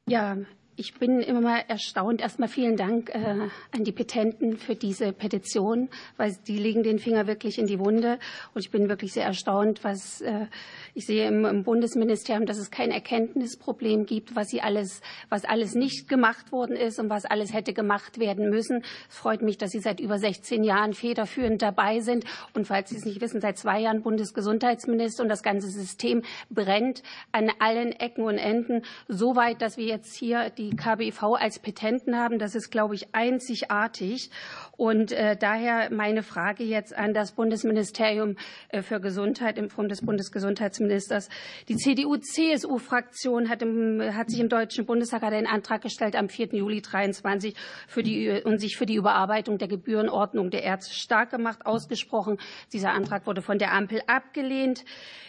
[0.08, 0.38] Ja,
[0.82, 2.22] ich bin immer mal erstaunt.
[2.22, 7.28] Erstmal vielen Dank äh, an die Petenten für diese Petition, weil die legen den Finger
[7.28, 8.18] wirklich in die Wunde.
[8.56, 10.48] Und ich bin wirklich sehr erstaunt, was äh,
[10.96, 16.10] ich sehe im, Bundesministerium, dass es kein Erkenntnisproblem gibt, was sie alles, was alles nicht
[16.10, 18.84] gemacht worden ist und was alles hätte gemacht werden müssen.
[19.08, 22.96] Es freut mich, dass Sie seit über 16 Jahren federführend dabei sind und falls Sie
[22.96, 28.24] es nicht wissen, seit zwei Jahren Bundesgesundheitsminister und das ganze System brennt an allen Ecken
[28.24, 32.40] und Enden so weit, dass wir jetzt hier die KBV als Petenten haben.
[32.40, 34.32] Das ist, glaube ich, einzigartig.
[34.78, 38.36] Und äh, daher meine Frage jetzt an das Bundesministerium
[38.70, 41.30] äh, für Gesundheit in Form des Bundesgesundheitsministers.
[41.68, 46.48] Die CDU-CSU-Fraktion hat, hat, sich im Deutschen Bundestag einen Antrag gestellt am 4.
[46.54, 47.56] Juli 23
[47.88, 52.38] für die, und sich für die Überarbeitung der Gebührenordnung der Ärzte stark gemacht, ausgesprochen.
[52.74, 54.84] Dieser Antrag wurde von der Ampel abgelehnt.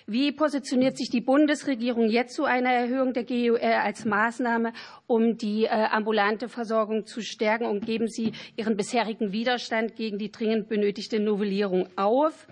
[0.07, 4.73] Wie positioniert sich die Bundesregierung jetzt zu einer Erhöhung der GUR als Maßnahme,
[5.07, 7.67] um die äh, ambulante Versorgung zu stärken?
[7.67, 12.47] Und geben Sie Ihren bisherigen Widerstand gegen die dringend benötigte Novellierung auf?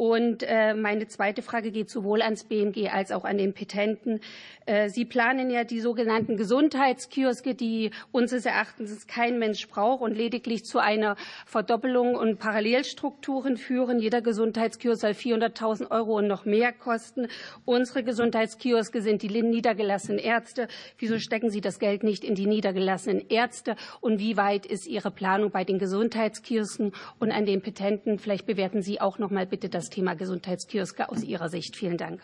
[0.00, 4.20] Und äh, meine zweite Frage geht sowohl ans BMG als auch an den Petenten.
[4.64, 10.64] Äh, Sie planen ja die sogenannten Gesundheitskioske, die unseres Erachtens kein Mensch braucht und lediglich
[10.64, 13.98] zu einer Verdoppelung und Parallelstrukturen führen.
[13.98, 17.26] Jeder Gesundheitskiosk soll 400.000 Euro und noch mehr kosten.
[17.66, 20.68] Unsere Gesundheitskioske sind die niedergelassenen Ärzte.
[20.96, 23.76] Wieso stecken Sie das Geld nicht in die niedergelassenen Ärzte?
[24.00, 28.18] Und wie weit ist Ihre Planung bei den Gesundheitskiosken und an den Petenten?
[28.18, 31.76] Vielleicht bewerten Sie auch noch mal bitte das Thema Gesundheitskioske aus Ihrer Sicht.
[31.76, 32.20] Vielen Dank.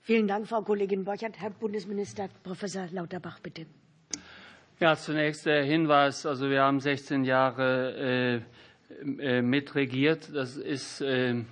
[0.00, 1.38] Vielen Dank, Frau Kollegin Borchert.
[1.38, 3.66] Herr Bundesminister Professor Lauterbach, bitte.
[4.80, 6.26] Ja, zunächst der Hinweis.
[6.26, 8.42] Also wir haben 16 Jahre
[8.98, 10.30] äh, äh, mitregiert.
[10.34, 11.44] Das ist, äh,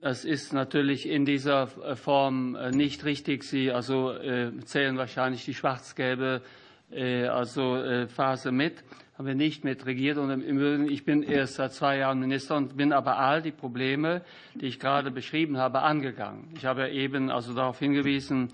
[0.00, 3.44] das ist natürlich in dieser Form nicht richtig.
[3.44, 6.42] Sie also äh, zählen wahrscheinlich die schwarz-gelbe
[6.90, 8.82] äh, also, Phase mit
[9.16, 10.18] haben wir nicht mit regiert.
[10.18, 13.52] Und im Übrigen, ich bin erst seit zwei Jahren Minister und bin aber all die
[13.52, 14.22] Probleme,
[14.54, 16.48] die ich gerade beschrieben habe, angegangen.
[16.56, 18.48] Ich habe eben also darauf hingewiesen,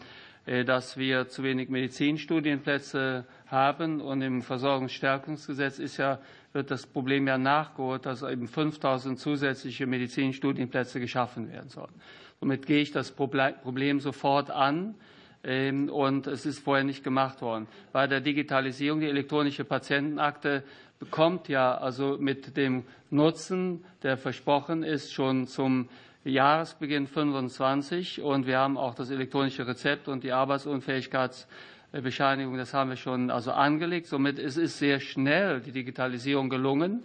[0.44, 6.18] äh, dass wir zu wenig Medizinstudienplätze haben und im Versorgungsstärkungsgesetz ist ja,
[6.53, 11.92] wird das Problem ja nachgeholt, dass eben 5000 zusätzliche Medizinstudienplätze geschaffen werden sollen.
[12.38, 14.94] Somit gehe ich das Problem sofort an
[15.42, 17.66] und es ist vorher nicht gemacht worden.
[17.92, 20.62] Bei der Digitalisierung, die elektronische Patientenakte
[20.98, 25.88] bekommt ja also mit dem Nutzen, der versprochen ist, schon zum
[26.24, 32.96] Jahresbeginn 25 und wir haben auch das elektronische Rezept und die Arbeitsunfähigkeitsbescheinigung, das haben wir
[32.96, 34.07] schon also angelegt.
[34.07, 37.05] Somit ist es sehr schnell die Digitalisierung gelungen.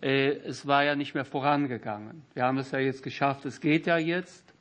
[0.00, 2.22] Äh, es war ja nicht mehr vorangegangen.
[2.34, 3.44] Wir haben es ja jetzt geschafft.
[3.44, 4.54] Es geht ja jetzt,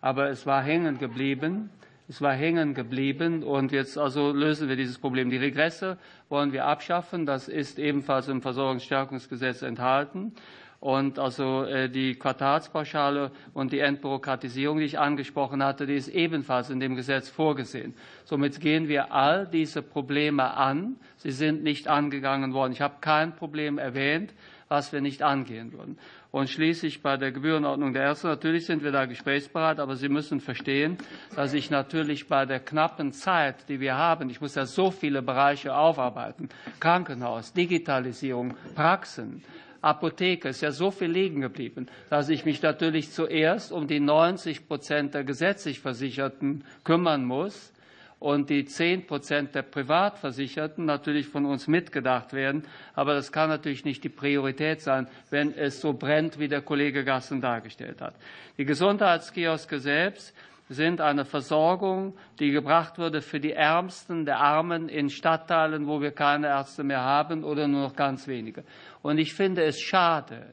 [0.00, 1.70] aber es war hängen geblieben.
[2.06, 5.30] Es war hängen geblieben und jetzt also lösen wir dieses Problem.
[5.30, 5.96] Die Regresse
[6.28, 7.24] wollen wir abschaffen.
[7.24, 10.34] Das ist ebenfalls im Versorgungsstärkungsgesetz enthalten.
[10.80, 16.68] Und also äh, die Quartalspauschale und die Entbürokratisierung, die ich angesprochen hatte, die ist ebenfalls
[16.68, 17.94] in dem Gesetz vorgesehen.
[18.26, 20.96] Somit gehen wir all diese Probleme an.
[21.16, 22.72] Sie sind nicht angegangen worden.
[22.72, 24.34] Ich habe kein Problem erwähnt,
[24.74, 25.98] was wir nicht angehen würden.
[26.32, 30.40] Und schließlich bei der Gebührenordnung der Ärzte, natürlich sind wir da gesprächsbereit, aber Sie müssen
[30.40, 30.98] verstehen,
[31.36, 35.22] dass ich natürlich bei der knappen Zeit, die wir haben, ich muss ja so viele
[35.22, 36.48] Bereiche aufarbeiten,
[36.80, 39.44] Krankenhaus, Digitalisierung, Praxen,
[39.80, 44.66] Apotheke ist ja so viel liegen geblieben, dass ich mich natürlich zuerst um die 90
[44.66, 47.73] Prozent der gesetzlich Versicherten kümmern muss
[48.18, 52.64] und die 10 Prozent der Privatversicherten natürlich von uns mitgedacht werden.
[52.94, 57.04] Aber das kann natürlich nicht die Priorität sein, wenn es so brennt, wie der Kollege
[57.04, 58.14] Gassen dargestellt hat.
[58.56, 60.34] Die Gesundheitskioske selbst
[60.68, 66.12] sind eine Versorgung, die gebracht wurde für die Ärmsten der Armen in Stadtteilen, wo wir
[66.12, 68.64] keine Ärzte mehr haben oder nur noch ganz wenige.
[69.02, 70.46] Und ich finde es schade,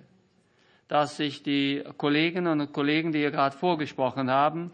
[0.89, 4.74] dass sich die Kolleginnen und Kollegen, die hier gerade vorgesprochen haben,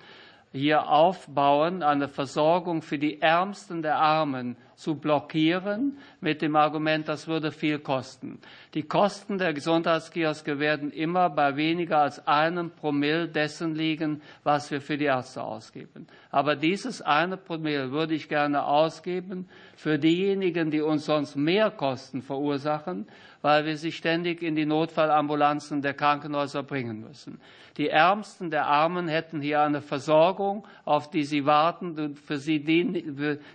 [0.57, 7.27] hier aufbauen, eine Versorgung für die Ärmsten der Armen zu blockieren, mit dem Argument, das
[7.27, 8.39] würde viel kosten.
[8.75, 14.79] Die Kosten der Gesundheitskioske werden immer bei weniger als einem Promille dessen liegen, was wir
[14.79, 16.05] für die Ärzte ausgeben.
[16.29, 22.21] Aber dieses eine Promille würde ich gerne ausgeben für diejenigen, die uns sonst mehr Kosten
[22.21, 23.07] verursachen,
[23.41, 27.39] weil wir sie ständig in die Notfallambulanzen der Krankenhäuser bringen müssen.
[27.77, 32.59] Die Ärmsten der Armen hätten hier eine Versorgung, auf die sie warten und für, sie,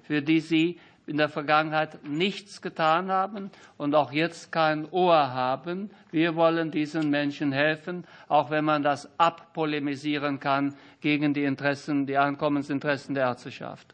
[0.03, 5.91] für die sie in der Vergangenheit nichts getan haben und auch jetzt kein Ohr haben.
[6.11, 12.19] Wir wollen diesen Menschen helfen, auch wenn man das abpolemisieren kann gegen die Interessen, die
[12.19, 13.93] Einkommensinteressen der Ärzteschaft.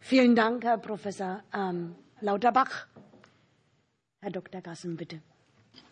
[0.00, 2.86] Vielen Dank, Herr Professor ähm, Lauterbach.
[4.22, 4.60] Herr Dr.
[4.60, 5.22] Gassen, bitte.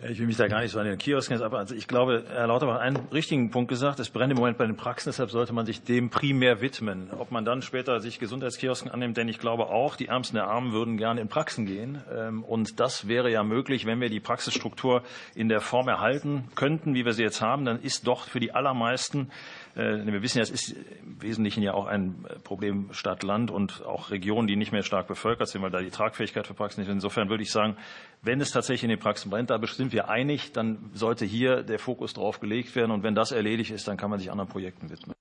[0.08, 2.46] Ich will mich da gar nicht so an den Kiosken, aber also ich glaube, Herr
[2.46, 3.98] Lauterbach hat einen richtigen Punkt gesagt.
[3.98, 7.10] Es brennt im Moment bei den Praxen, deshalb sollte man sich dem primär widmen.
[7.18, 10.70] Ob man dann später sich Gesundheitskiosken annimmt, denn ich glaube auch, die Ärmsten der Armen
[10.70, 12.00] würden gerne in Praxen gehen.
[12.16, 15.02] Ähm, und das wäre ja möglich, wenn wir die Praxisstruktur
[15.34, 17.64] in der Form erhalten könnten, wie wir sie jetzt haben.
[17.64, 19.32] Dann ist doch für die allermeisten
[19.78, 24.10] äh, wir wissen ja, es ist im Wesentlichen ja auch ein Problem Stadt-Land und auch
[24.10, 26.94] Regionen, die nicht mehr stark bevölkert sind, weil da die Tragfähigkeit für Praxen nicht ist.
[26.94, 27.76] Insofern würde ich sagen,
[28.22, 31.78] wenn es tatsächlich in den Praxen brennt, da sind wir einig, dann sollte hier der
[31.78, 32.90] Fokus drauf gelegt werden.
[32.90, 35.14] Und wenn das erledigt ist, dann kann man sich anderen Projekten widmen.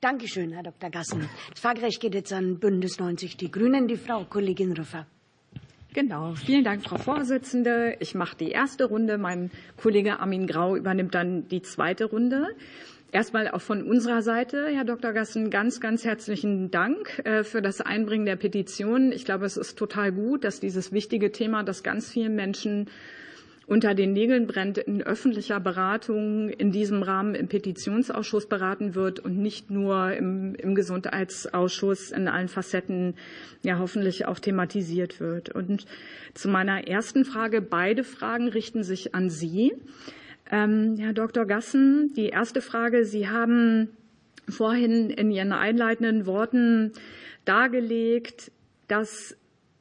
[0.00, 0.90] Dankeschön, Herr Dr.
[0.90, 1.28] Gassen.
[1.50, 5.06] Das Fragerecht geht jetzt an Bündnis 90 Die Grünen, die Frau Kollegin Rüffer.
[5.94, 7.96] Genau, vielen Dank, Frau Vorsitzende.
[7.98, 9.16] Ich mache die erste Runde.
[9.16, 12.46] Mein Kollege Armin Grau übernimmt dann die zweite Runde.
[13.10, 15.14] Erstmal auch von unserer Seite, Herr Dr.
[15.14, 19.12] Gassen, ganz, ganz herzlichen Dank äh, für das Einbringen der Petition.
[19.12, 22.90] Ich glaube, es ist total gut, dass dieses wichtige Thema, das ganz vielen Menschen
[23.66, 29.38] unter den Nägeln brennt, in öffentlicher Beratung in diesem Rahmen im Petitionsausschuss beraten wird und
[29.38, 33.14] nicht nur im, im Gesundheitsausschuss in allen Facetten
[33.62, 35.48] ja hoffentlich auch thematisiert wird.
[35.54, 35.86] Und
[36.34, 39.72] zu meiner ersten Frage, beide Fragen richten sich an Sie.
[40.50, 41.44] Ähm, Herr Dr.
[41.44, 43.04] Gassen, die erste Frage.
[43.04, 43.90] Sie haben
[44.48, 46.92] vorhin in Ihren einleitenden Worten
[47.44, 48.50] dargelegt,
[48.86, 49.36] dass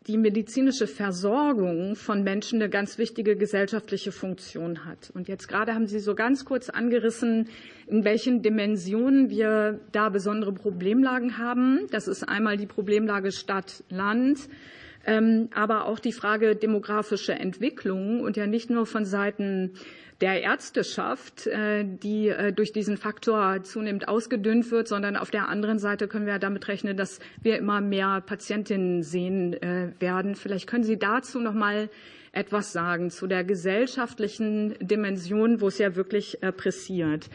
[0.08, 5.12] die medizinische Versorgung von Menschen eine ganz wichtige gesellschaftliche Funktion hat.
[5.14, 7.50] Und jetzt gerade haben Sie so ganz kurz angerissen,
[7.88, 11.88] in welchen Dimensionen wir da besondere Problemlagen haben.
[11.92, 14.48] Das ist einmal die Problemlage Stadt-Land,
[15.06, 19.74] ähm, aber auch die Frage demografische Entwicklung und ja nicht nur von Seiten
[20.22, 25.80] der Ärzteschaft, äh, die äh, durch diesen Faktor zunehmend ausgedünnt wird, sondern auf der anderen
[25.80, 30.36] Seite können wir damit rechnen, dass wir immer mehr Patientinnen sehen äh, werden.
[30.36, 31.90] Vielleicht können Sie dazu noch mal
[32.32, 37.30] etwas sagen zu der gesellschaftlichen Dimension, wo es ja wirklich pressiert.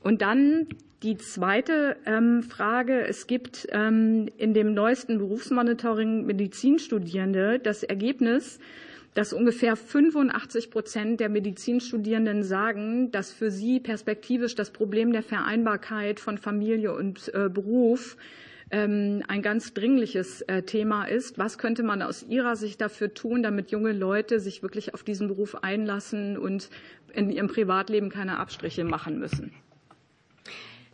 [0.00, 0.66] Und dann
[1.02, 3.06] die zweite ähm, Frage.
[3.06, 8.58] Es gibt ähm, in dem neuesten Berufsmonitoring Medizinstudierende das Ergebnis,
[9.14, 16.18] dass ungefähr 85 Prozent der Medizinstudierenden sagen, dass für sie perspektivisch das Problem der Vereinbarkeit
[16.18, 18.16] von Familie und äh, Beruf
[18.70, 21.38] ähm, ein ganz dringliches äh, Thema ist.
[21.38, 25.28] Was könnte man aus Ihrer Sicht dafür tun, damit junge Leute sich wirklich auf diesen
[25.28, 26.70] Beruf einlassen und
[27.12, 29.52] in ihrem Privatleben keine Abstriche machen müssen?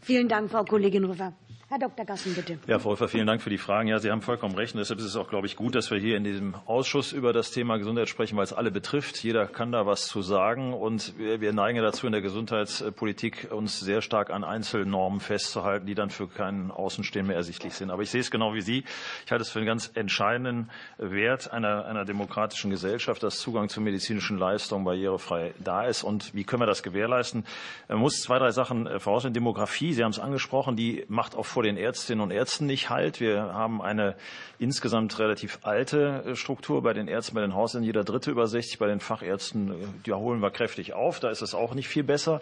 [0.00, 1.34] Vielen Dank, Frau Kollegin Rüffer.
[1.70, 2.06] Herr Dr.
[2.06, 2.58] Gassen, bitte.
[2.66, 3.88] Ja, Frau Wolfer, vielen Dank für die Fragen.
[3.88, 4.72] Ja, Sie haben vollkommen recht.
[4.72, 7.34] Und deshalb ist es auch, glaube ich, gut, dass wir hier in diesem Ausschuss über
[7.34, 9.22] das Thema Gesundheit sprechen, weil es alle betrifft.
[9.22, 10.72] Jeder kann da was zu sagen.
[10.72, 16.08] Und wir, neigen dazu, in der Gesundheitspolitik uns sehr stark an Einzelnormen festzuhalten, die dann
[16.08, 17.90] für keinen Außenstehenden mehr ersichtlich sind.
[17.90, 18.84] Aber ich sehe es genau wie Sie.
[19.26, 23.82] Ich halte es für einen ganz entscheidenden Wert einer, einer demokratischen Gesellschaft, dass Zugang zu
[23.82, 26.02] medizinischen Leistungen barrierefrei da ist.
[26.02, 27.44] Und wie können wir das gewährleisten?
[27.88, 29.34] Man muss zwei, drei Sachen voraussetzen.
[29.34, 33.18] Demografie, Sie haben es angesprochen, die macht auf vor den Ärztinnen und Ärzten nicht halt.
[33.18, 34.14] Wir haben eine
[34.60, 38.78] insgesamt relativ alte äh, Struktur bei den Ärzten, bei den Hausärzten, jeder Dritte über 60,
[38.78, 39.74] bei den Fachärzten, äh,
[40.06, 41.18] die holen wir kräftig auf.
[41.18, 42.40] Da ist es auch nicht viel besser.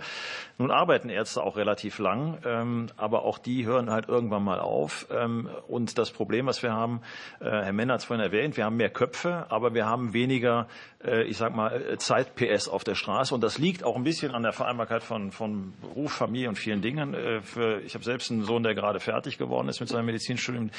[0.58, 5.06] Nun arbeiten Ärzte auch relativ lang, ähm, aber auch die hören halt irgendwann mal auf.
[5.10, 7.00] Ähm, und das Problem, was wir haben,
[7.40, 10.68] Herr Menner hat es vorhin erwähnt, wir haben mehr Köpfe, aber wir haben weniger,
[11.06, 13.34] ich sag mal, Zeit-PS auf der Straße.
[13.34, 16.82] Und das liegt auch ein bisschen an der Vereinbarkeit von, von Beruf, Familie und vielen
[16.82, 17.14] Dingen.
[17.42, 20.70] Für, ich habe selbst einen Sohn, der gerade fertig geworden ist mit seinem Medizinstudium.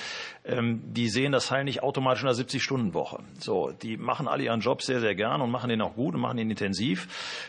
[0.45, 3.19] Ähm, die sehen das Heil nicht automatisch in einer 70-Stunden-Woche.
[3.39, 6.21] So, die machen alle ihren Job sehr, sehr gern und machen den auch gut und
[6.21, 7.07] machen ihn intensiv.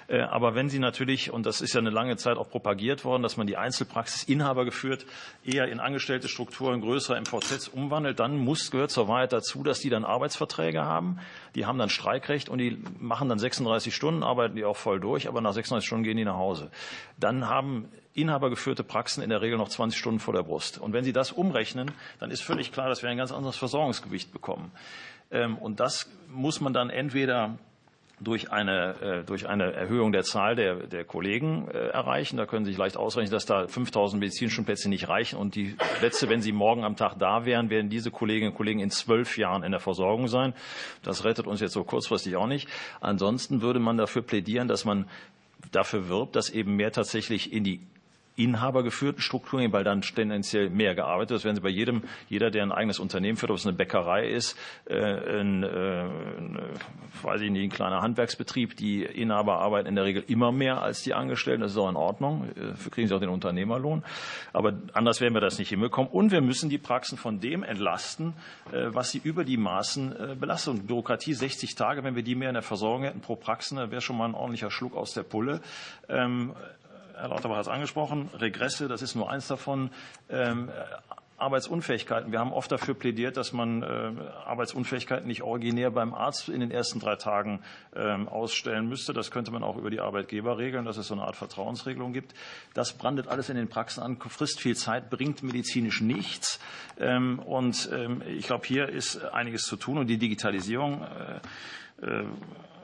[0.08, 3.22] Äh, aber wenn sie natürlich, und das ist ja eine lange Zeit auch propagiert worden,
[3.22, 5.06] dass man die Einzelpraxis Inhaber geführt
[5.44, 9.90] eher in angestellte Strukturen größerer MVZs umwandelt, dann muss, gehört zur Wahrheit dazu, dass die
[9.90, 11.18] dann Arbeitsverträge haben.
[11.54, 12.67] Die haben dann Streikrecht und die
[12.98, 16.24] machen dann 36 Stunden, arbeiten die auch voll durch, aber nach 36 Stunden gehen die
[16.24, 16.70] nach Hause.
[17.18, 20.78] Dann haben inhabergeführte Praxen in der Regel noch 20 Stunden vor der Brust.
[20.78, 24.32] Und wenn Sie das umrechnen, dann ist völlig klar, dass wir ein ganz anderes Versorgungsgewicht
[24.32, 24.72] bekommen.
[25.30, 27.58] Ähm, und das muss man dann entweder
[28.20, 32.36] durch eine, äh, durch eine Erhöhung der Zahl der, der Kollegen äh, erreichen.
[32.36, 35.38] Da können Sie sich leicht ausrechnen, dass da 5000 medizinische Plätze nicht reichen.
[35.38, 38.80] Und die Plätze, wenn sie morgen am Tag da wären, werden diese Kolleginnen und Kollegen
[38.80, 40.54] in zwölf Jahren in der Versorgung sein.
[41.02, 42.68] Das rettet uns jetzt so kurzfristig auch nicht.
[43.00, 45.06] Ansonsten würde man dafür plädieren, dass man
[45.72, 47.80] dafür wirbt, dass eben mehr tatsächlich in die
[48.38, 51.38] inhabergeführten Strukturen, weil dann tendenziell mehr gearbeitet wird.
[51.40, 54.28] Das werden Sie bei jedem, jeder, der ein eigenes Unternehmen führt, ob es eine Bäckerei
[54.28, 56.58] ist, äh, ein, äh, ein,
[57.22, 61.02] weiß ich nicht, ein kleiner Handwerksbetrieb, die Inhaber arbeiten in der Regel immer mehr als
[61.02, 61.62] die Angestellten.
[61.62, 62.48] Das ist auch in Ordnung.
[62.54, 64.04] Dafür kriegen sie auch den Unternehmerlohn.
[64.52, 66.10] Aber anders werden wir das nicht hinbekommen.
[66.10, 68.34] Und wir müssen die Praxen von dem entlasten,
[68.72, 70.74] äh, was sie über die Maßen belastet.
[70.74, 74.00] Und Bürokratie 60 Tage, wenn wir die mehr in der Versorgung hätten pro Praxen, wäre
[74.00, 75.60] schon mal ein ordentlicher Schluck aus der Pulle.
[76.08, 76.54] Ähm,
[77.18, 79.90] Herr Lauterbach hat es angesprochen, Regresse, das ist nur eins davon.
[80.30, 80.70] Ähm,
[81.38, 82.32] Arbeitsunfähigkeiten.
[82.32, 83.86] Wir haben oft dafür plädiert, dass man äh,
[84.44, 87.60] Arbeitsunfähigkeiten nicht originär beim Arzt in den ersten drei Tagen
[87.94, 89.12] ähm, ausstellen müsste.
[89.12, 92.34] Das könnte man auch über die Arbeitgeber regeln, dass es so eine Art Vertrauensregelung gibt.
[92.74, 96.58] Das brandet alles in den Praxen an, frisst viel Zeit, bringt medizinisch nichts.
[96.98, 97.88] Ähm, und
[98.26, 99.98] ich glaube, hier ist einiges zu tun.
[99.98, 102.24] Und die Digitalisierung äh, äh,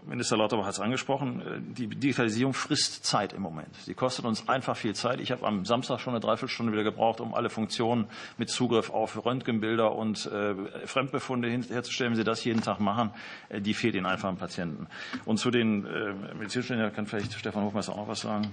[0.07, 3.75] Minister Lauterbach hat es angesprochen, äh, die Digitalisierung frisst Zeit im Moment.
[3.85, 5.21] Sie kostet uns einfach viel Zeit.
[5.21, 9.25] Ich habe am Samstag schon eine Dreiviertelstunde wieder gebraucht, um alle Funktionen mit Zugriff auf
[9.25, 12.12] Röntgenbilder und äh, Fremdbefunde herzustellen.
[12.12, 13.11] Wenn Sie das jeden Tag machen,
[13.49, 14.87] äh, die fehlt Ihnen einfach am Patienten.
[15.25, 18.53] Und zu den äh, Medizinstudenten kann vielleicht Stefan Hofmeister auch noch was sagen.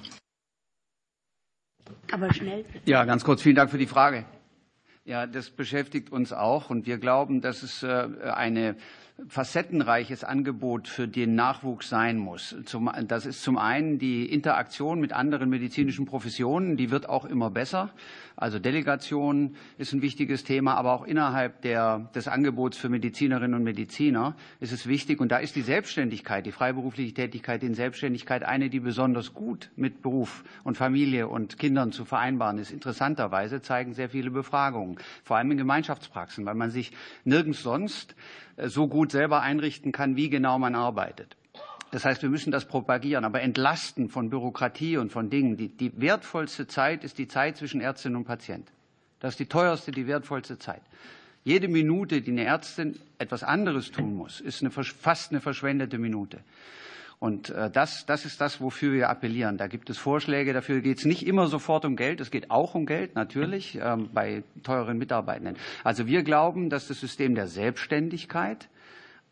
[2.12, 2.64] Aber schnell.
[2.86, 3.42] Ja, ganz kurz.
[3.42, 4.26] Vielen Dank für die Frage.
[5.04, 8.76] Ja, das beschäftigt uns auch und wir glauben, dass es eine
[9.28, 12.56] facettenreiches Angebot für den Nachwuchs sein muss.
[13.08, 17.92] das ist zum einen die Interaktion mit anderen medizinischen Professionen, die wird auch immer besser.
[18.36, 23.64] Also Delegation ist ein wichtiges Thema, aber auch innerhalb der, des Angebots für Medizinerinnen und
[23.64, 25.20] Mediziner ist es wichtig.
[25.20, 30.02] Und da ist die Selbstständigkeit, die freiberufliche Tätigkeit in Selbstständigkeit eine, die besonders gut mit
[30.02, 32.72] Beruf und Familie und Kindern zu vereinbaren ist.
[32.72, 38.16] Interessanterweise zeigen sehr viele Befragungen, vor allem in Gemeinschaftspraxen, weil man sich nirgends sonst
[38.58, 41.36] so gut selber einrichten kann, wie genau man arbeitet.
[41.92, 45.58] Das heißt, wir müssen das propagieren, aber entlasten von Bürokratie und von Dingen.
[45.58, 48.72] Die, die wertvollste Zeit ist die Zeit zwischen Ärztin und Patient.
[49.20, 50.82] Das ist die teuerste, die wertvollste Zeit.
[51.44, 56.40] Jede Minute, die eine Ärztin etwas anderes tun muss, ist eine, fast eine verschwendete Minute.
[57.22, 59.60] Und äh, das, das ist das, wofür wir appellieren.
[59.60, 60.54] Da gibt es Vorschläge.
[60.54, 62.20] Dafür geht es nicht immer sofort um Geld.
[62.20, 65.56] Es geht auch um Geld, natürlich, ähm, bei teuren Mitarbeitenden.
[65.84, 68.70] Also wir glauben, dass das System der Selbstständigkeit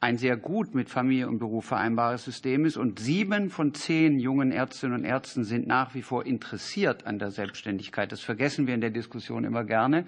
[0.02, 2.78] ein sehr gut mit Familie und Beruf vereinbares System ist.
[2.78, 7.32] Und sieben von zehn jungen Ärztinnen und Ärzten sind nach wie vor interessiert an der
[7.32, 8.12] Selbstständigkeit.
[8.12, 10.06] Das vergessen wir in der Diskussion immer gerne.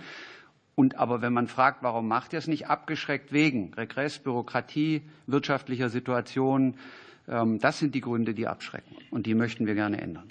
[0.76, 5.90] Und aber wenn man fragt, warum macht ihr es nicht, abgeschreckt wegen Regress, Bürokratie, wirtschaftlicher
[5.90, 6.76] Situation,
[7.26, 8.98] das sind die Gründe, die abschrecken.
[9.12, 10.28] Und die möchten wir gerne ändern.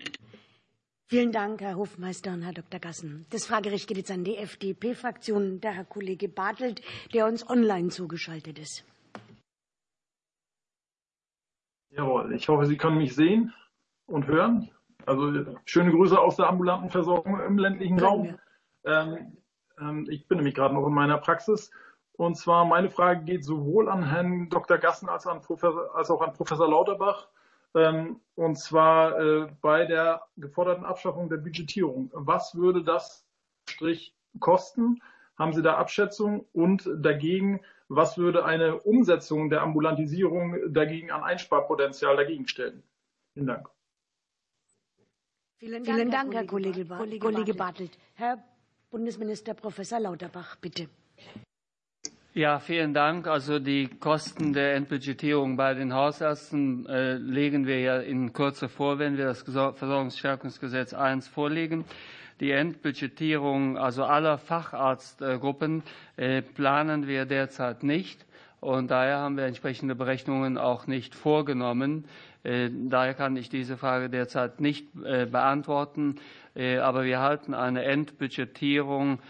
[1.10, 2.78] Vielen Dank, Herr Hofmeister und Herr Dr.
[2.78, 3.26] Gassen.
[3.30, 5.60] Das Fragerecht geht jetzt an die FDP-Fraktion.
[5.60, 8.84] Der Herr Kollege Bartelt, der uns online zugeschaltet ist.
[11.90, 13.52] Jawohl, ich hoffe, Sie können mich sehen
[14.06, 14.70] und hören.
[15.04, 18.38] Also schöne Grüße aus der ambulanten Versorgung im ländlichen Raum.
[18.84, 19.36] Ähm,
[19.80, 21.72] ähm, ich bin nämlich gerade noch in meiner Praxis.
[22.20, 24.76] Und zwar meine Frage geht sowohl an Herrn Dr.
[24.76, 27.28] Gassen als, an Professor, als auch an Professor Lauterbach.
[27.74, 32.10] Ähm, und zwar äh, bei der geforderten Abschaffung der Budgetierung.
[32.12, 33.24] Was würde das
[33.66, 35.00] Strich kosten?
[35.38, 36.44] Haben Sie da Abschätzung?
[36.52, 42.82] Und dagegen, was würde eine Umsetzung der Ambulantisierung dagegen an Einsparpotenzial dagegen stellen?
[43.32, 43.70] Vielen Dank.
[45.56, 47.96] Vielen Dank, Vielen Dank Herr, Kollege, Kollege, Kollege Bartelt.
[48.12, 48.44] Herr
[48.90, 50.90] Bundesminister Professor Lauterbach, bitte.
[52.32, 53.26] Ja, vielen Dank.
[53.26, 59.00] Also die Kosten der Entbudgetierung bei den Hausärzten äh, legen wir ja in Kürze vor,
[59.00, 61.84] wenn wir das Versorgungsstärkungsgesetz 1 vorlegen.
[62.38, 65.82] Die Endbudgetierung also aller Facharztgruppen
[66.16, 68.24] äh, planen wir derzeit nicht.
[68.60, 72.04] Und daher haben wir entsprechende Berechnungen auch nicht vorgenommen.
[72.42, 76.16] Äh, daher kann ich diese Frage derzeit nicht äh, beantworten.
[76.82, 79.20] Aber wir halten eine Endbudgetierung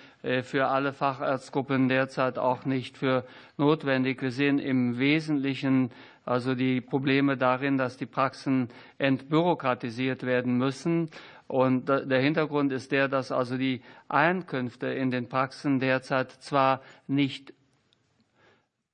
[0.43, 3.27] für alle Facharztgruppen derzeit auch nicht für
[3.59, 4.23] notwendig.
[4.23, 5.91] Wir sehen im Wesentlichen
[6.25, 11.11] also die Probleme darin, dass die Praxen entbürokratisiert werden müssen.
[11.47, 17.53] Und der Hintergrund ist der, dass also die Einkünfte in den Praxen derzeit zwar nicht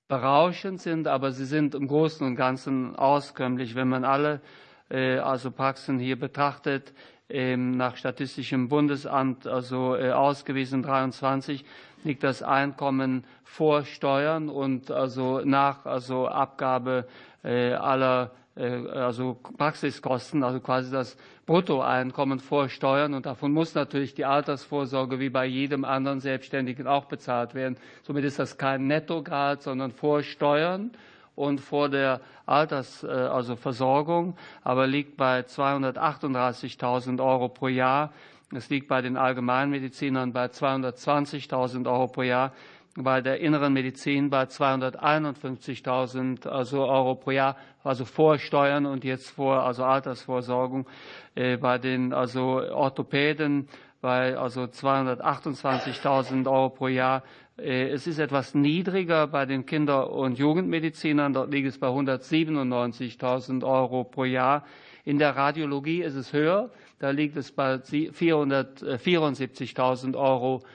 [0.09, 3.75] berauschend sind, aber sie sind im Großen und Ganzen auskömmlich.
[3.75, 4.41] Wenn man alle
[4.89, 6.93] äh, also Praxen hier betrachtet,
[7.29, 11.65] ähm, nach Statistischem Bundesamt also äh, ausgewiesen 23
[12.05, 17.09] liegt das Einkommen vor Steuern und also nach also Abgabe
[17.43, 24.25] äh, aller also Praxiskosten, also quasi das Bruttoeinkommen vor Steuern und davon muss natürlich die
[24.25, 27.77] Altersvorsorge wie bei jedem anderen Selbstständigen auch bezahlt werden.
[28.03, 30.91] Somit ist das kein Nettograd, sondern vor Steuern
[31.35, 38.13] und vor der Alters, äh, also Versorgung, aber liegt bei 238.000 Euro pro Jahr.
[38.55, 42.53] Es liegt bei den Allgemeinmedizinern bei 220.000 Euro pro Jahr
[42.97, 49.31] bei der inneren Medizin bei 251.000 also Euro pro Jahr, also vor Steuern und jetzt
[49.31, 50.89] vor also Altersvorsorgung.
[51.35, 53.69] Äh, bei den also Orthopäden
[54.01, 57.23] bei also 228.000 Euro pro Jahr.
[57.59, 61.35] Äh, es ist etwas niedriger bei den Kinder- und Jugendmedizinern.
[61.35, 64.65] Dort liegt es bei 197.000 Euro pro Jahr.
[65.05, 66.71] In der Radiologie ist es höher.
[66.99, 70.67] Da liegt es bei 474.000 Euro pro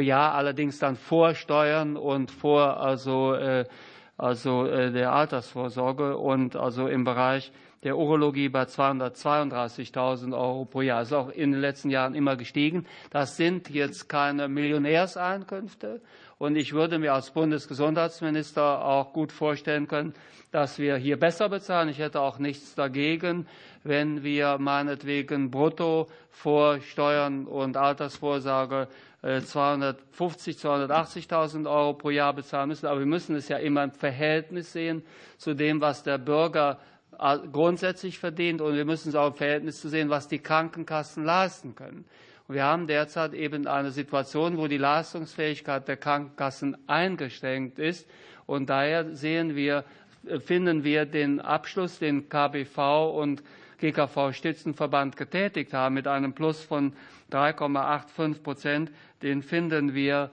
[0.00, 3.64] Jahr allerdings dann vor Steuern und vor also, äh,
[4.16, 7.52] also äh, der Altersvorsorge und also im Bereich
[7.82, 11.02] der Urologie bei 232.000 Euro pro Jahr.
[11.02, 12.86] Ist auch in den letzten Jahren immer gestiegen.
[13.10, 16.00] Das sind jetzt keine Millionärseinkünfte.
[16.38, 20.14] Und ich würde mir als Bundesgesundheitsminister auch gut vorstellen können,
[20.52, 21.88] dass wir hier besser bezahlen.
[21.88, 23.46] Ich hätte auch nichts dagegen,
[23.84, 28.88] wenn wir meinetwegen brutto vor Steuern und Altersvorsorge
[29.22, 32.86] 250, äh, 280.000 Euro pro Jahr bezahlen müssen.
[32.86, 35.02] Aber wir müssen es ja immer im Verhältnis sehen
[35.36, 36.78] zu dem, was der Bürger
[37.18, 38.60] äh, grundsätzlich verdient.
[38.62, 42.06] Und wir müssen es auch im Verhältnis zu sehen, was die Krankenkassen leisten können.
[42.48, 48.08] Und wir haben derzeit eben eine Situation, wo die Leistungsfähigkeit der Krankenkassen eingeschränkt ist.
[48.46, 49.84] Und daher sehen wir,
[50.26, 53.42] äh, finden wir den Abschluss, den KBV und
[53.80, 56.92] GKV-Stützenverband getätigt haben, mit einem Plus von
[57.32, 60.30] 3,85 Prozent, den finden wir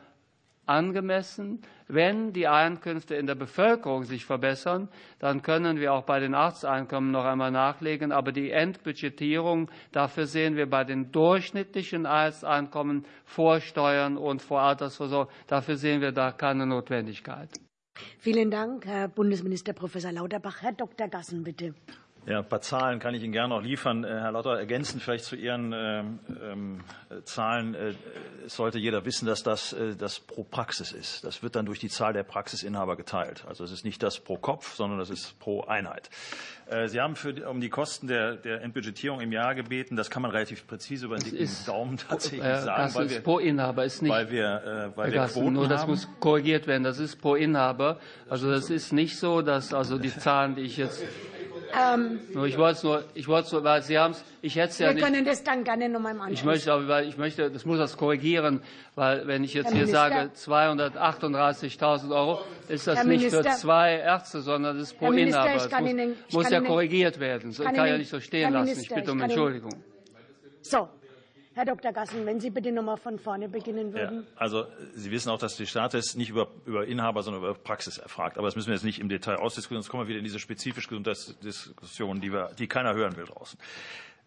[0.67, 1.61] angemessen.
[1.87, 4.89] Wenn die Einkünfte in der Bevölkerung sich verbessern,
[5.19, 8.11] dann können wir auch bei den Arzteinkommen noch einmal nachlegen.
[8.11, 15.31] Aber die Endbudgetierung, dafür sehen wir bei den durchschnittlichen Arzteinkommen vor Steuern und vor Altersvorsorge,
[15.47, 17.49] dafür sehen wir da keine Notwendigkeit.
[18.19, 20.61] Vielen Dank, Herr Bundesminister Professor Lauterbach.
[20.61, 21.07] Herr Dr.
[21.07, 21.73] Gassen, bitte.
[22.27, 24.03] Ja, ein paar Zahlen kann ich Ihnen gerne noch liefern.
[24.03, 26.83] Äh, Herr Lauter, ergänzend vielleicht zu Ihren ähm, ähm,
[27.23, 27.73] Zahlen.
[27.73, 27.93] Äh,
[28.47, 31.23] sollte jeder wissen, dass das äh, das pro Praxis ist.
[31.23, 33.45] Das wird dann durch die Zahl der Praxisinhaber geteilt.
[33.47, 36.09] Also es ist nicht das pro Kopf, sondern das ist pro Einheit.
[36.69, 39.95] Äh, Sie haben für, um die Kosten der, der Entbudgetierung im Jahr gebeten.
[39.95, 42.93] Das kann man relativ präzise über den dicken Daumen tatsächlich äh, sagen.
[42.93, 44.11] Das ist wir, pro Inhaber, ist nicht.
[44.11, 45.91] Weil wir, äh, weil wir Quoten Nur das haben.
[45.91, 46.83] muss korrigiert werden.
[46.83, 48.01] Das ist pro Inhaber.
[48.29, 51.01] Also das ist nicht so, dass also die Zahlen, die ich jetzt
[51.73, 54.79] ähm, ich wollte es nur, ich wollte nur, weil Sie haben es, ich hätte es
[54.79, 55.03] ja nicht.
[55.03, 56.39] Wir können das dann gerne nochmal im Anschluss.
[56.39, 58.61] Ich möchte, aber, weil ich möchte, das muss das korrigieren,
[58.95, 63.43] weil wenn ich jetzt Herr hier Minister, sage 238.000 Euro, ist das Herr nicht Minister,
[63.43, 65.69] für zwei Ärzte, sondern das ist pro Minister, Inhaber.
[65.69, 67.51] Das muss, Ihnen, muss ja korrigiert werden.
[67.51, 68.79] Ich kann, kann ja nicht so stehen lassen.
[68.79, 69.73] Ich bitte um Entschuldigung.
[70.61, 70.89] So,
[71.57, 71.91] Herr Dr.
[71.91, 74.19] Gassen, wenn Sie bitte nochmal von vorne beginnen würden.
[74.19, 77.97] Ja, also Sie wissen auch, dass die Staates nicht über, über Inhaber, sondern über Praxis
[77.97, 78.37] erfragt.
[78.37, 80.37] Aber das müssen wir jetzt nicht im Detail ausdiskutieren, sonst kommen wir wieder in diese
[80.37, 83.57] spezifische Gesundheitsdiskussion, die, wir, die keiner hören will draußen.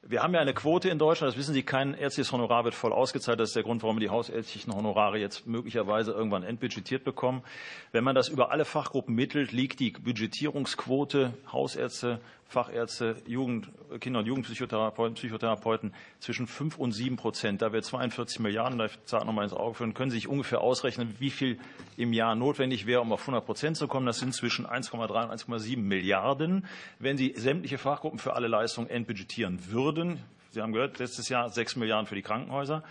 [0.02, 2.92] Wir haben ja eine Quote in Deutschland, das wissen Sie, kein ärztliches Honorar wird voll
[2.92, 3.38] ausgezahlt.
[3.38, 7.44] Das ist der Grund, warum wir die hausärztlichen Honorare jetzt möglicherweise irgendwann entbudgetiert bekommen.
[7.92, 12.20] Wenn man das über alle Fachgruppen mittelt, liegt die Budgetierungsquote Hausärzte,
[12.50, 13.70] Fachärzte, Jugend,
[14.00, 17.62] Kinder- und Jugendpsychotherapeuten, Psychotherapeuten zwischen 5 und 7 Prozent.
[17.62, 21.14] Da wir 42 Milliarden, da Zahlen nochmal ins Auge führen, können Sie sich ungefähr ausrechnen,
[21.20, 21.58] wie viel
[21.96, 24.04] im Jahr notwendig wäre, um auf 100 Prozent zu kommen.
[24.04, 26.66] Das sind zwischen 1,3 und 1,7 Milliarden.
[26.98, 30.18] Wenn Sie sämtliche Fachgruppen für alle Leistungen entbudgetieren würden,
[30.50, 32.82] Sie haben gehört, letztes Jahr 6 Milliarden für die Krankenhäuser,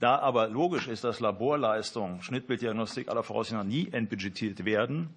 [0.00, 5.08] Da aber logisch ist, dass Laborleistungen, Schnittbilddiagnostik aller Voraussicht nach nie entbudgetiert werden,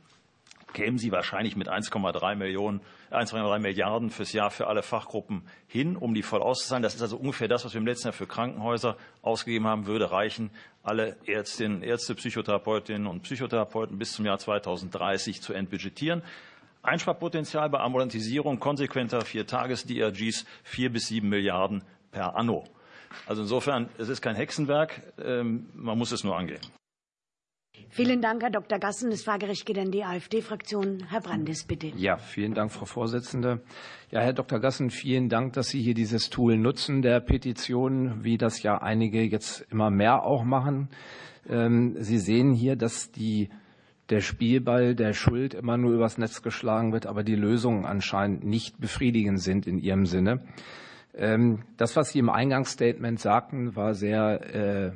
[0.74, 6.14] kämen sie wahrscheinlich mit 1,3 Millionen, 1,3 Milliarden fürs Jahr für alle Fachgruppen hin, um
[6.14, 6.84] die voll auszuzahlen.
[6.84, 10.12] Das ist also ungefähr das, was wir im letzten Jahr für Krankenhäuser ausgegeben haben, würde
[10.12, 10.52] reichen,
[10.84, 16.24] alle Ärztinnen, Ärzte, Psychotherapeutinnen und Psychotherapeuten bis zum Jahr 2030 zu entbudgetieren.
[16.84, 22.64] Einsparpotenzial bei Ambulantisierung konsequenter Vier-Tages-DRGs vier bis sieben Milliarden per anno.
[23.28, 26.62] Also insofern, es ist kein Hexenwerk, ähm, man muss es nur angehen.
[27.90, 28.80] Vielen Dank, Herr Dr.
[28.80, 29.10] Gassen.
[29.10, 31.06] Das Fragerecht geht an die AfD-Fraktion.
[31.10, 31.88] Herr Brandes, bitte.
[31.96, 33.62] Ja, vielen Dank, Frau Vorsitzende.
[34.12, 34.60] Ja, Herr Dr.
[34.60, 39.22] Gassen, vielen Dank, dass Sie hier dieses Tool nutzen der Petition, wie das ja einige
[39.22, 40.90] jetzt immer mehr auch machen.
[41.50, 43.50] Ähm, Sie sehen hier, dass die,
[44.10, 48.80] der Spielball der Schuld immer nur übers Netz geschlagen wird, aber die Lösungen anscheinend nicht
[48.80, 50.42] befriedigend sind in Ihrem Sinne.
[51.14, 54.92] Ähm, das, was Sie im Eingangsstatement sagten, war sehr äh,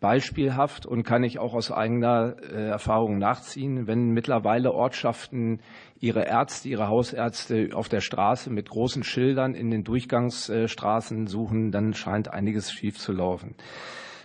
[0.00, 5.60] beispielhaft und kann ich auch aus eigener äh, Erfahrung nachziehen, wenn mittlerweile Ortschaften
[5.98, 11.94] ihre Ärzte, ihre Hausärzte auf der Straße mit großen Schildern in den Durchgangsstraßen suchen, dann
[11.94, 13.54] scheint einiges schief zu laufen.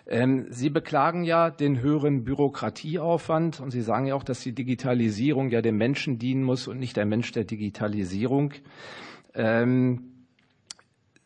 [0.05, 5.49] Ähm, Sie beklagen ja den höheren Bürokratieaufwand und Sie sagen ja auch, dass die Digitalisierung
[5.49, 8.53] ja dem Menschen dienen muss und nicht der Mensch der Digitalisierung.
[9.35, 10.18] Ähm,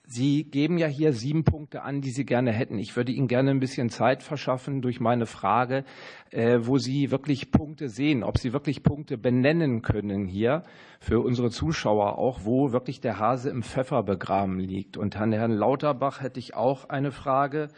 [0.06, 2.78] Sie geben ja hier sieben Punkte an, die Sie gerne hätten.
[2.78, 5.86] Ich würde Ihnen gerne ein bisschen Zeit verschaffen durch meine Frage,
[6.30, 10.64] äh, wo Sie wirklich Punkte sehen, ob Sie wirklich Punkte benennen können hier
[11.00, 14.98] für unsere Zuschauer auch, wo wirklich der Hase im Pfeffer begraben liegt.
[14.98, 17.70] Und an Herrn Lauterbach hätte ich auch eine Frage.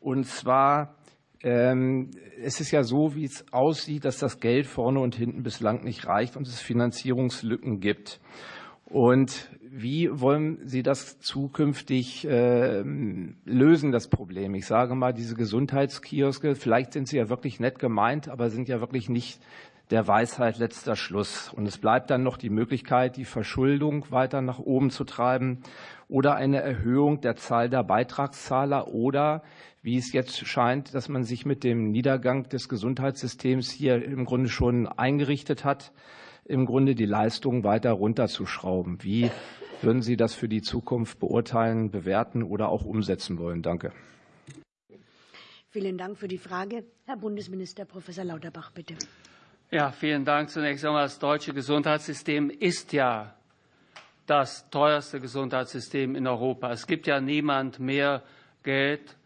[0.00, 0.94] Und zwar,
[1.42, 2.10] ähm,
[2.42, 6.06] es ist ja so, wie es aussieht, dass das Geld vorne und hinten bislang nicht
[6.06, 8.18] reicht und es Finanzierungslücken gibt.
[8.86, 12.82] Und wie wollen Sie das zukünftig äh,
[13.44, 14.54] lösen, das Problem?
[14.54, 18.80] Ich sage mal, diese Gesundheitskioske, vielleicht sind sie ja wirklich nett gemeint, aber sind ja
[18.80, 19.40] wirklich nicht
[19.90, 21.52] der Weisheit letzter Schluss.
[21.52, 25.62] Und es bleibt dann noch die Möglichkeit, die Verschuldung weiter nach oben zu treiben
[26.08, 29.42] oder eine Erhöhung der Zahl der Beitragszahler oder
[29.82, 34.48] wie es jetzt scheint, dass man sich mit dem Niedergang des Gesundheitssystems hier im Grunde
[34.48, 35.92] schon eingerichtet hat,
[36.48, 39.02] im Grunde die Leistung weiter runterzuschrauben.
[39.02, 39.30] Wie
[39.82, 43.62] würden Sie das für die Zukunft beurteilen, bewerten oder auch umsetzen wollen?
[43.62, 43.92] Danke.
[45.70, 46.84] Vielen Dank für die Frage.
[47.04, 48.94] Herr Bundesminister Professor Lauterbach, bitte.
[49.70, 50.48] Ja, vielen Dank.
[50.48, 53.34] Zunächst einmal, das deutsche Gesundheitssystem ist ja
[54.26, 56.70] das teuerste Gesundheitssystem in Europa.
[56.70, 58.22] Es gibt ja niemand mehr
[58.62, 59.16] Geld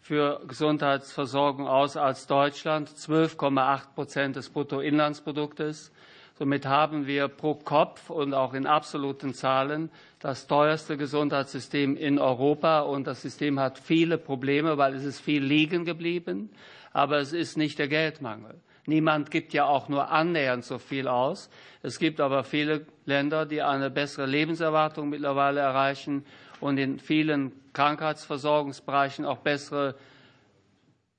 [0.00, 5.92] für Gesundheitsversorgung aus als Deutschland, 12,8 Prozent des Bruttoinlandsproduktes.
[6.38, 12.80] Somit haben wir pro Kopf und auch in absoluten Zahlen das teuerste Gesundheitssystem in Europa.
[12.80, 16.50] Und das System hat viele Probleme, weil es ist viel liegen geblieben.
[16.92, 18.54] Aber es ist nicht der Geldmangel.
[18.86, 21.48] Niemand gibt ja auch nur annähernd so viel aus.
[21.82, 26.24] Es gibt aber viele Länder, die eine bessere Lebenserwartung mittlerweile erreichen
[26.60, 29.94] und in vielen Krankheitsversorgungsbereichen auch bessere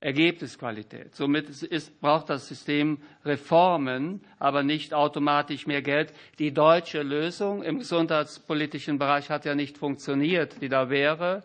[0.04, 1.16] Ergebnisqualität.
[1.16, 6.14] Somit ist, braucht das System Reformen, aber nicht automatisch mehr Geld.
[6.40, 11.44] Die deutsche Lösung im gesundheitspolitischen Bereich hat ja nicht funktioniert, die da wäre.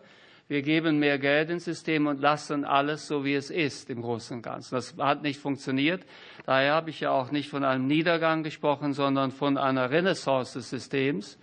[0.49, 4.37] Wir geben mehr Geld ins System und lassen alles so, wie es ist, im Großen
[4.37, 4.73] und Ganzen.
[4.73, 6.01] Das hat nicht funktioniert.
[6.47, 10.71] Daher habe ich ja auch nicht von einem Niedergang gesprochen, sondern von einer Renaissance des
[10.71, 11.37] Systems.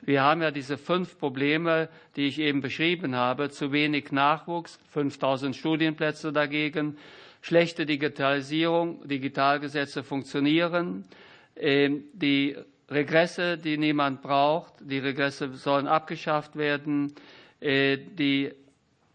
[0.00, 3.50] Wir haben ja diese fünf Probleme, die ich eben beschrieben habe.
[3.50, 6.96] Zu wenig Nachwuchs, 5000 Studienplätze dagegen,
[7.42, 11.04] schlechte Digitalisierung, Digitalgesetze funktionieren,
[11.56, 12.56] ähm, die
[12.88, 17.14] Regresse, die niemand braucht, die Regresse sollen abgeschafft werden,
[17.60, 18.52] die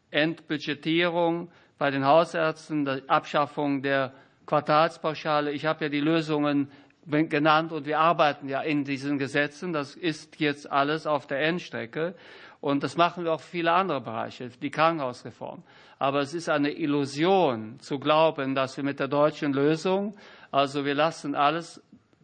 [0.10, 4.14] Entbudgetierung bei den Hausärzten, die Abschaffung der
[4.46, 5.52] Quartalspauschale.
[5.52, 6.72] Ich habe ja die Lösungen
[7.08, 9.74] genannt und wir arbeiten ja in diesen Gesetzen.
[9.74, 12.16] Das ist jetzt alles auf der Endstrecke.
[12.60, 15.64] Und das machen wir auch für viele andere Bereiche, die Krankenhausreform.
[15.98, 20.16] Aber es ist eine Illusion zu glauben, dass wir mit der deutschen Lösung,
[20.52, 21.82] also wir lassen alles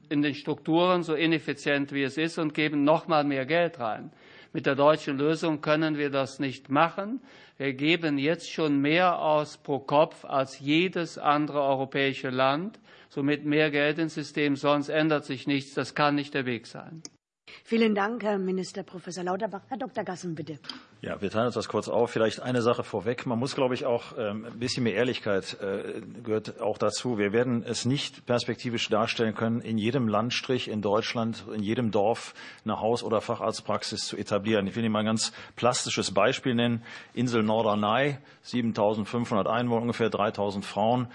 [0.10, 4.12] in den Strukturen so ineffizient wie es ist und geben noch mal mehr Geld rein.
[4.54, 7.22] Mit der deutschen Lösung können wir das nicht machen.
[7.58, 12.80] Wir geben jetzt schon mehr aus pro Kopf als jedes andere europäische Land
[13.10, 15.74] somit mehr Geld ins System, sonst ändert sich nichts.
[15.74, 17.02] Das kann nicht der Weg sein.
[17.64, 19.62] Vielen Dank, Herr Minister Professor Lauterbach.
[19.68, 20.04] Herr Dr.
[20.06, 20.58] Gassen, bitte.
[21.02, 22.10] Ja, wir teilen uns das kurz auf.
[22.12, 23.26] Vielleicht eine Sache vorweg.
[23.26, 27.18] Man muss, glaube ich, auch ähm, ein bisschen mehr Ehrlichkeit äh, gehört auch dazu.
[27.18, 32.34] Wir werden es nicht perspektivisch darstellen können, in jedem Landstrich in Deutschland, in jedem Dorf
[32.64, 34.66] eine Haus- oder Facharztpraxis zu etablieren.
[34.68, 36.84] Ich will Ihnen mal ein ganz plastisches Beispiel nennen.
[37.14, 41.08] Insel Norderney, 7.500 Einwohner, ungefähr 3.000 Frauen.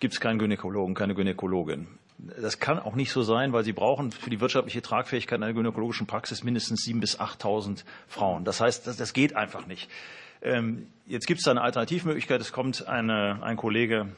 [0.00, 1.86] Gibt es keinen Gynäkologen, keine Gynäkologin.
[2.18, 6.06] Das kann auch nicht so sein, weil Sie brauchen für die wirtschaftliche Tragfähigkeit einer gynäkologischen
[6.06, 8.44] Praxis mindestens 7.000 bis 8.000 Frauen.
[8.44, 9.90] Das heißt, das, das geht einfach nicht.
[10.40, 12.40] Ähm, jetzt gibt es da eine Alternativmöglichkeit.
[12.40, 14.08] Es kommt eine, ein Kollege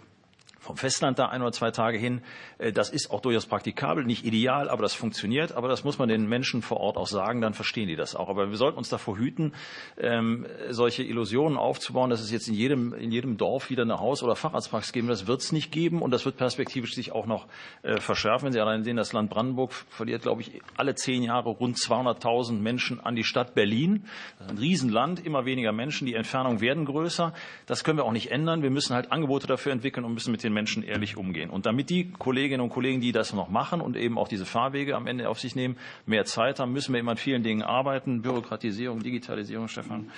[0.66, 2.22] vom Festland da ein oder zwei Tage hin.
[2.58, 5.52] Äh, das ist auch durchaus praktikabel, nicht ideal, aber das funktioniert.
[5.52, 8.28] Aber das muss man den Menschen vor Ort auch sagen, dann verstehen die das auch.
[8.28, 9.52] Aber wir sollten uns davor hüten,
[9.98, 14.22] ähm, solche Illusionen aufzubauen, dass es jetzt in jedem, in jedem Dorf wieder eine Haus-
[14.22, 15.08] oder Facharztpraxis geben.
[15.08, 17.46] Das wird es nicht geben und das wird perspektivisch sich auch noch
[17.82, 18.46] äh, verschärfen.
[18.46, 22.52] Wenn Sie allein sehen, das Land Brandenburg verliert, glaube ich, alle zehn Jahre rund 200.000
[22.52, 24.04] Menschen an die Stadt Berlin.
[24.38, 26.06] Das ist ein Riesenland, immer weniger Menschen.
[26.06, 27.32] Die Entfernungen werden größer.
[27.66, 28.62] Das können wir auch nicht ändern.
[28.62, 31.50] Wir müssen halt Angebote dafür entwickeln und müssen mit den Menschen ehrlich umgehen.
[31.50, 34.96] Und damit die Kolleginnen und Kollegen, die das noch machen und eben auch diese Fahrwege
[34.96, 35.76] am Ende auf sich nehmen,
[36.06, 38.22] mehr Zeit haben, müssen wir immer an vielen Dingen arbeiten.
[38.22, 40.10] Bürokratisierung, Digitalisierung, Stefan.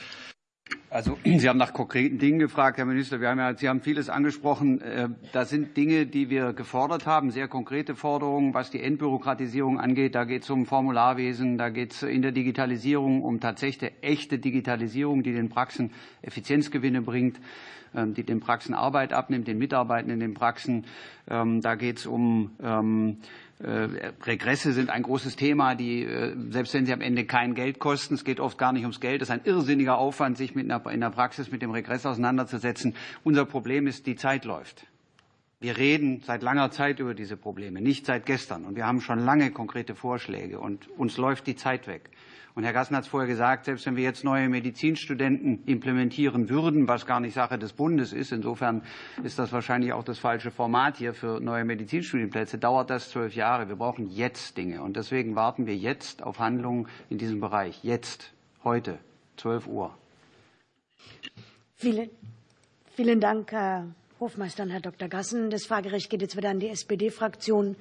[0.90, 3.20] Also Sie haben nach konkreten Dingen gefragt, Herr Minister.
[3.20, 4.80] Wir haben ja, Sie haben vieles angesprochen.
[4.80, 10.14] Äh, das sind Dinge, die wir gefordert haben, sehr konkrete Forderungen, was die Entbürokratisierung angeht.
[10.14, 15.22] Da geht es um Formularwesen, da geht es in der Digitalisierung um tatsächlich echte Digitalisierung,
[15.22, 15.92] die den Praxen
[16.22, 17.38] Effizienzgewinne bringt.
[17.94, 20.84] Ähm, die den Praxen Arbeit abnimmt, den Mitarbeitenden in den Praxen.
[21.28, 26.74] Ähm, da geht es um ähm, äh, Regresse sind ein großes Thema, die, äh, selbst
[26.74, 29.28] wenn sie am Ende kein Geld kosten, es geht oft gar nicht ums Geld, es
[29.28, 32.94] ist ein irrsinniger Aufwand, sich mit einer, in der Praxis mit dem Regress auseinanderzusetzen.
[33.24, 34.86] Unser Problem ist, die Zeit läuft.
[35.60, 38.64] Wir reden seit langer Zeit über diese Probleme, nicht seit gestern.
[38.64, 42.10] Und wir haben schon lange konkrete Vorschläge und uns läuft die Zeit weg.
[42.58, 46.88] Und Herr Gassen hat es vorher gesagt, selbst wenn wir jetzt neue Medizinstudenten implementieren würden,
[46.88, 48.82] was gar nicht Sache des Bundes ist, insofern
[49.22, 53.68] ist das wahrscheinlich auch das falsche Format hier für neue Medizinstudienplätze, dauert das zwölf Jahre.
[53.68, 54.82] Wir brauchen jetzt Dinge.
[54.82, 57.84] Und deswegen warten wir jetzt auf Handlungen in diesem Bereich.
[57.84, 58.32] Jetzt,
[58.64, 58.98] heute,
[59.36, 59.96] 12 Uhr.
[61.76, 62.10] Vielen,
[62.96, 63.86] vielen Dank, Herr
[64.18, 65.06] Hofmeister und Herr Dr.
[65.06, 65.50] Gassen.
[65.50, 67.76] Das Fragerecht geht jetzt wieder an die SPD-Fraktion.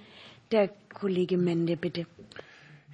[0.52, 2.06] Der Kollege Mende, bitte.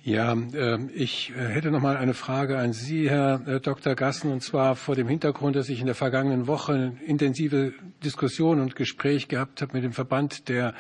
[0.06, 3.96] Ja, ähm, ich äh, hätte noch mal eine Frage an Sie, Herr äh, Dr.
[3.96, 7.72] Gassen, und zwar vor dem Hintergrund, dass ich in der vergangenen Woche intensive
[8.04, 10.74] Diskussion und Gespräch gehabt habe mit dem Verband der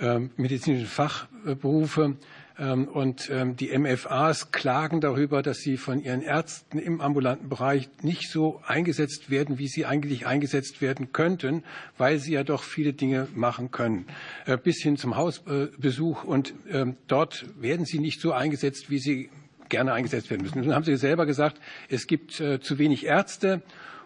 [0.00, 2.16] ähm, medizinischen Fachberufe
[2.58, 8.30] und ähm, die MFAs klagen darüber, dass sie von ihren Ärzten im ambulanten Bereich nicht
[8.30, 11.64] so eingesetzt werden, wie sie eigentlich eingesetzt werden könnten,
[11.98, 14.06] weil sie ja doch viele Dinge machen können,
[14.46, 16.24] äh, bis hin zum Hausbesuch.
[16.24, 19.30] Und ähm, dort werden sie nicht so eingesetzt, wie sie
[19.72, 20.60] gerne eingesetzt werden müssen.
[20.60, 23.62] Nun haben Sie selber gesagt, es gibt äh, zu wenig Ärzte.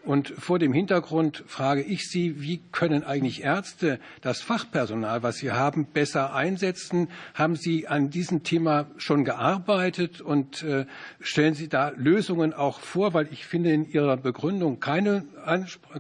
[0.07, 5.51] Und vor dem Hintergrund frage ich Sie, wie können eigentlich Ärzte das Fachpersonal, was sie
[5.51, 7.09] haben, besser einsetzen?
[7.35, 10.87] Haben Sie an diesem Thema schon gearbeitet und äh,
[11.19, 13.15] stellen Sie da Lösungen auch vor?
[13.15, 15.25] Weil ich finde in Ihrer Begründung keine,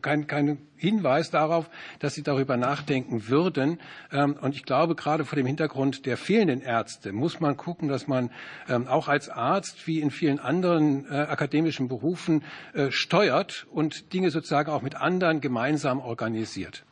[0.02, 3.78] keine, keine Hinweis darauf, dass sie darüber nachdenken würden.
[4.12, 8.06] Ähm, und ich glaube, gerade vor dem Hintergrund der fehlenden Ärzte muss man gucken, dass
[8.06, 8.30] man
[8.68, 14.30] ähm, auch als Arzt wie in vielen anderen äh, akademischen Berufen äh, steuert und Dinge
[14.30, 16.84] sozusagen auch mit anderen gemeinsam organisiert.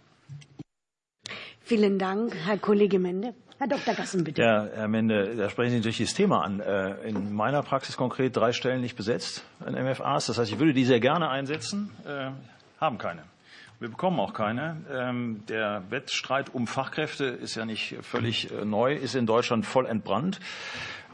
[1.61, 3.35] Vielen Dank, Herr Kollege Mende.
[3.59, 3.95] Herr Dr.
[3.95, 4.43] Gassen, bitte.
[4.43, 6.61] Ja, Herr Mende, da sprechen Sie natürlich das Thema an.
[6.61, 10.27] Äh, in meiner Praxis konkret drei Stellen nicht besetzt in MFAs.
[10.27, 11.91] Das heißt, ich würde die sehr gerne einsetzen,
[12.81, 13.23] haben keine.
[13.85, 14.79] Wir bekommen auch keine.
[14.91, 19.85] Ähm, der Wettstreit um Fachkräfte ist ja nicht völlig äh, neu, ist in Deutschland voll
[19.85, 20.41] entbrannt.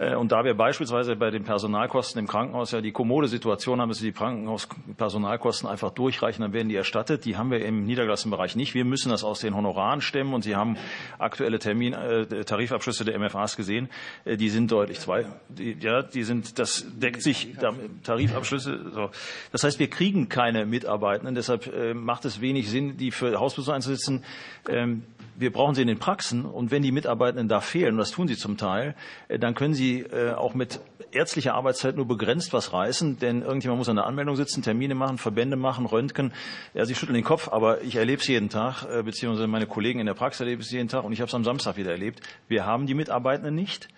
[0.00, 3.90] Äh, und da wir beispielsweise bei den Personalkosten im Krankenhaus ja die kommode Situation haben,
[3.90, 7.24] dass die Krankenhauspersonalkosten einfach durchreichen, dann werden die erstattet.
[7.26, 8.74] Die haben wir im niedergelassenen Bereich nicht.
[8.74, 10.76] Wir müssen das aus den Honoraren stemmen und Sie haben
[11.18, 13.90] aktuelle Termin, äh, Tarifabschlüsse der MFAs gesehen.
[14.24, 15.26] Äh, die sind deutlich zwei.
[15.48, 17.54] Die, ja, die sind, das deckt sich,
[18.02, 18.90] Tarifabschlüsse.
[18.92, 19.10] So.
[19.52, 21.34] Das heißt, wir kriegen keine Mitarbeitenden.
[21.34, 24.24] Deshalb äh, macht es wenig Sinn, die für Hausbesuche einzusetzen.
[24.68, 25.02] Ähm,
[25.40, 28.28] wir brauchen sie in den Praxen und wenn die Mitarbeitenden da fehlen, und das tun
[28.28, 28.94] sie zum Teil,
[29.28, 30.80] dann können sie äh, auch mit
[31.12, 35.18] ärztlicher Arbeitszeit nur begrenzt was reißen, denn irgendjemand muss an der Anmeldung sitzen, Termine machen,
[35.18, 36.32] Verbände machen, Röntgen.
[36.72, 40.00] Ja, Sie schütteln den Kopf, aber ich erlebe es jeden Tag, äh, beziehungsweise meine Kollegen
[40.00, 42.20] in der Praxis erleben es jeden Tag und ich habe es am Samstag wieder erlebt.
[42.48, 43.88] Wir haben die Mitarbeitenden nicht.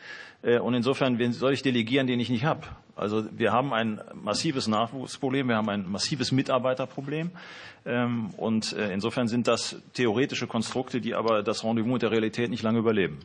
[0.44, 2.66] Und insofern, wen soll ich delegieren, den ich nicht habe?
[2.96, 7.30] Also wir haben ein massives Nachwuchsproblem, wir haben ein massives Mitarbeiterproblem.
[7.84, 12.50] Ähm, und äh, insofern sind das theoretische Konstrukte, die aber das Rendezvous mit der Realität
[12.50, 13.18] nicht lange überleben.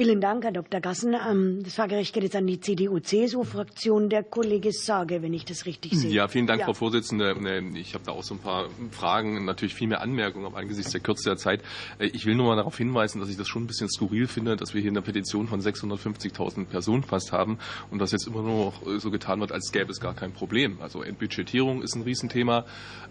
[0.00, 0.80] Vielen Dank, Herr Dr.
[0.80, 1.14] Gassen.
[1.14, 4.08] Ähm, das Fragericht geht jetzt an die CDU-CSU-Fraktion.
[4.08, 6.10] Der Kollege Sage, wenn ich das richtig sehe.
[6.10, 6.64] Ja, vielen Dank, ja.
[6.64, 7.36] Frau Vorsitzende.
[7.74, 11.02] Ich habe da auch so ein paar Fragen, natürlich viel mehr Anmerkungen, aber angesichts der
[11.02, 11.60] Kürze der Zeit.
[11.98, 14.56] Äh, ich will nur mal darauf hinweisen, dass ich das schon ein bisschen skurril finde,
[14.56, 17.58] dass wir hier eine Petition von 650.000 Personen fast haben
[17.90, 20.78] und dass jetzt immer nur noch so getan wird, als gäbe es gar kein Problem.
[20.80, 22.64] Also Entbudgetierung ist ein Riesenthema.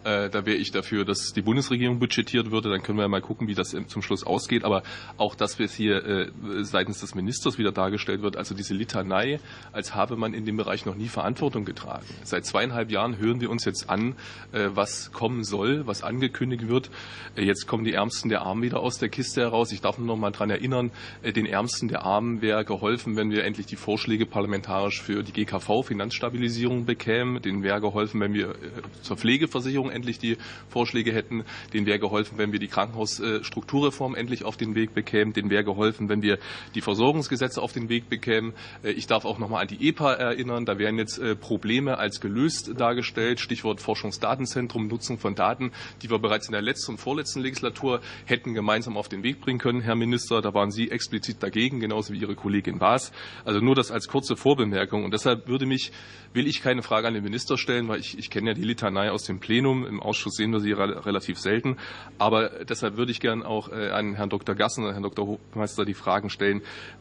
[0.05, 2.71] Äh, da wäre ich dafür, dass die Bundesregierung budgetiert würde.
[2.71, 4.63] Dann können wir ja mal gucken, wie das zum Schluss ausgeht.
[4.63, 4.81] Aber
[5.17, 6.31] auch, dass wir es hier äh,
[6.80, 9.41] seitens des Ministers wieder dargestellt wird, also diese Litanei,
[9.73, 12.05] als habe man in dem Bereich noch nie Verantwortung getragen.
[12.23, 14.15] Seit zweieinhalb Jahren hören wir uns jetzt an,
[14.53, 16.89] äh, was kommen soll, was angekündigt wird.
[17.36, 19.73] Äh, jetzt kommen die Ärmsten der Armen wieder aus der Kiste heraus.
[19.73, 23.43] Ich darf nur noch mal daran erinnern, den Ärmsten der Armen wäre geholfen, wenn wir
[23.43, 27.41] endlich die Vorschläge parlamentarisch für die GKV Finanzstabilisierung bekämen.
[27.41, 28.55] Denen wäre geholfen, wenn wir
[29.01, 30.38] zur Pflegeversicherung endlich die
[30.69, 31.43] Vorschläge hätten.
[31.73, 35.34] Denen wäre geholfen, wenn wir die Krankenhausstrukturreform endlich auf den Weg bekämen.
[35.34, 36.38] Denen wäre geholfen, wenn wir
[36.76, 38.53] die Versorgungsgesetze auf den Weg bekämen.
[38.84, 40.66] Äh, ich darf auch noch mal an die EPA erinnern.
[40.66, 43.39] Da werden jetzt äh, Probleme als gelöst dargestellt.
[43.39, 48.53] Stichwort Forschungsdatenzentrum, Nutzung von Daten, die wir bereits in der letzten und vorletzten Legislatur hätten
[48.53, 50.41] gemeinsam auf den Weg bringen können, Herr Minister.
[50.41, 53.12] Da waren Sie explizit dagegen, genauso wie Ihre Kollegin Baas.
[53.45, 55.03] Also nur das als kurze Vorbemerkung.
[55.03, 55.91] Und deshalb würde mich,
[56.34, 59.12] will ich keine Frage an den Minister stellen, weil ich, ich kenne ja die Litanei
[59.12, 59.86] aus dem Plenum.
[59.86, 61.78] Im Ausschuss sehen wir sie relativ selten.
[62.18, 64.55] Aber deshalb würde ich gern auch äh, an Herrn Dr.
[64.55, 65.28] Gassen und Herrn Dr.
[65.28, 66.48] Hofmeister die Fragen stellen,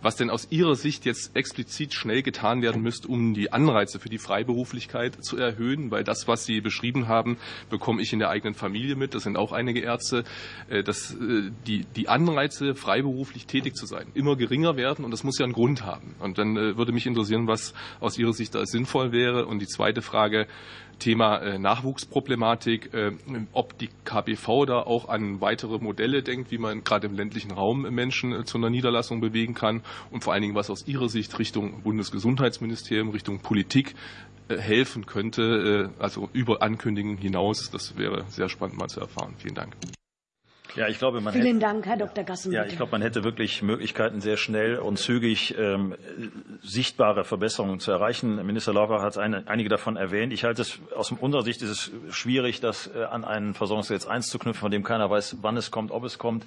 [0.03, 4.09] was denn aus Ihrer Sicht jetzt explizit schnell getan werden müsste, um die Anreize für
[4.09, 5.91] die Freiberuflichkeit zu erhöhen.
[5.91, 7.37] Weil das, was Sie beschrieben haben,
[7.71, 9.15] bekomme ich in der eigenen Familie mit.
[9.15, 10.25] Das sind auch einige Ärzte,
[10.69, 15.05] äh, dass äh, die, die Anreize, freiberuflich tätig zu sein, immer geringer werden.
[15.05, 16.15] Und das muss ja einen Grund haben.
[16.19, 19.47] Und dann würde mich interessieren, was aus Ihrer Sicht da sinnvoll wäre.
[19.47, 20.47] Und die zweite Frage,
[20.99, 23.13] Thema äh, Nachwuchsproblematik, äh,
[23.53, 27.83] ob die KBV da auch an weitere Modelle denkt, wie man gerade im ländlichen Raum
[27.83, 31.39] Menschen äh, zu einer Niederlassung bewegen kann und vor allen Dingen, was aus Ihrer Sicht
[31.39, 33.95] Richtung Bundesgesundheitsministerium, Richtung Politik
[34.49, 37.71] helfen könnte, also über Ankündigungen hinaus.
[37.71, 39.35] Das wäre sehr spannend mal zu erfahren.
[39.37, 39.77] Vielen Dank.
[40.79, 42.25] Ja, ich glaube, man Vielen hätte, Dank, Herr Dr.
[42.25, 42.53] Gassen.
[42.53, 45.97] Ja, ich glaube, man hätte wirklich Möglichkeiten, sehr schnell und zügig ähm,
[46.63, 48.37] sichtbare Verbesserungen zu erreichen.
[48.47, 50.33] Minister Lauber hat eine, einige davon erwähnt.
[50.33, 54.29] Ich halte es aus unserer Sicht ist es schwierig, das äh, an ein Versorgungsgesetz 1
[54.29, 56.45] zu knüpfen, von dem keiner weiß, wann es kommt, ob es kommt.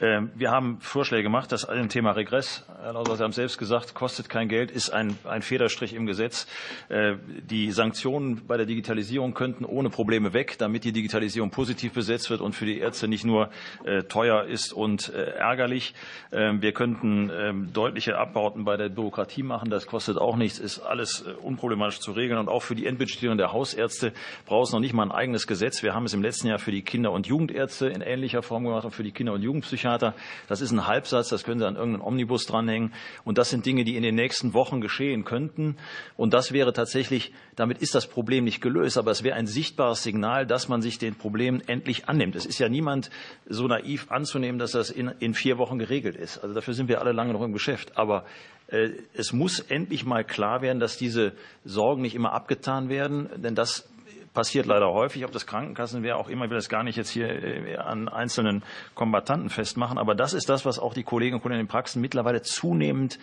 [0.00, 1.50] Ähm, wir haben Vorschläge gemacht.
[1.50, 5.18] Das Thema Regress, Herr Lauser, Sie haben es selbst gesagt, kostet kein Geld, ist ein,
[5.24, 6.46] ein Federstrich im Gesetz.
[6.88, 12.30] Äh, die Sanktionen bei der Digitalisierung könnten ohne Probleme weg, damit die Digitalisierung positiv besetzt
[12.30, 13.50] wird und für die Ärzte nicht nur
[13.84, 15.94] äh, teuer ist und äh, ärgerlich.
[16.30, 19.68] Ähm, wir könnten ähm, deutliche Abbauten bei der Bürokratie machen.
[19.68, 22.38] Das kostet auch nichts, ist alles unproblematisch zu regeln.
[22.38, 24.12] Und auch für die Endbudgetierung der Hausärzte
[24.46, 25.82] braucht es noch nicht mal ein eigenes Gesetz.
[25.82, 28.84] Wir haben es im letzten Jahr für die Kinder- und Jugendärzte in ähnlicher Form gemacht
[28.84, 29.87] und für die Kinder- und Jugendpsychiater.
[29.96, 32.92] Das ist ein Halbsatz, das können Sie an irgendeinen Omnibus dranhängen.
[33.24, 35.76] Und das sind Dinge, die in den nächsten Wochen geschehen könnten.
[36.16, 40.02] Und das wäre tatsächlich, damit ist das Problem nicht gelöst, aber es wäre ein sichtbares
[40.02, 42.36] Signal, dass man sich den Problemen endlich annimmt.
[42.36, 43.08] Es ist ja niemand
[43.48, 46.38] so naiv anzunehmen, dass das in, in vier Wochen geregelt ist.
[46.38, 47.96] Also dafür sind wir alle lange noch im Geschäft.
[47.96, 48.26] Aber
[48.68, 51.32] äh, es muss endlich mal klar werden, dass diese
[51.64, 53.88] Sorgen nicht immer abgetan werden, denn das
[54.32, 57.10] passiert leider häufig, ob das Krankenkassen wäre, auch immer, ich will das gar nicht jetzt
[57.10, 58.62] hier äh, an einzelnen
[58.94, 62.00] Kombattanten festmachen, aber das ist das, was auch die Kolleginnen und Kollegen in den Praxen
[62.00, 63.18] mittlerweile zunehmend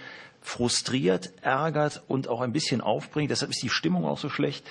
[0.45, 3.31] frustriert, ärgert und auch ein bisschen aufbringt.
[3.31, 4.63] Deshalb ist die Stimmung auch so schlecht.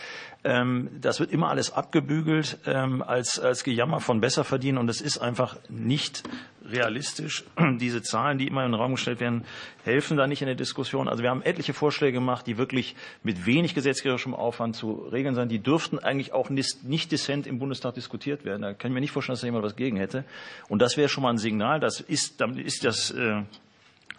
[0.45, 5.19] Ähm, das wird immer alles abgebügelt ähm, als, als Gejammer von Besserverdienen und es ist
[5.19, 6.23] einfach nicht
[6.65, 7.45] realistisch.
[7.81, 9.45] Diese Zahlen, die immer in den Raum gestellt werden,
[9.83, 11.09] helfen da nicht in der Diskussion.
[11.09, 12.95] Also wir haben etliche Vorschläge gemacht, die wirklich
[13.25, 15.51] mit wenig gesetzgeberischem Aufwand zu regeln sind.
[15.51, 18.63] Die dürften eigentlich auch nicht, nicht dissent im Bundestag diskutiert werden.
[18.63, 20.25] Da kann ich mir nicht vorstellen, dass da jemand was gegen hätte.
[20.69, 21.81] Und das wäre schon mal ein Signal.
[21.81, 23.43] Das ist, damit ist das äh,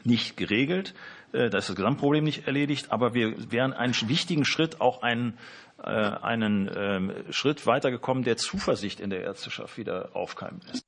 [0.03, 0.93] nicht geregelt.
[1.33, 2.91] Äh, da ist das Gesamtproblem nicht erledigt.
[2.91, 5.37] Aber wir wären einen wichtigen Schritt, auch einen,
[5.83, 10.85] äh, einen ähm, Schritt weitergekommen, der Zuversicht in der Ärzteschaft wieder aufkeimen lässt.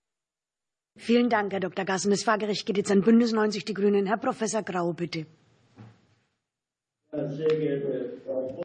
[0.96, 1.86] Vielen Dank, Herr Dr.
[1.86, 2.10] Gassen.
[2.10, 4.08] Das Fahrgericht geht jetzt an Bündnis 90 Die Grünen.
[4.08, 5.28] Herr Professor Grau, bitte.
[7.12, 8.64] Sehr geehrte Frau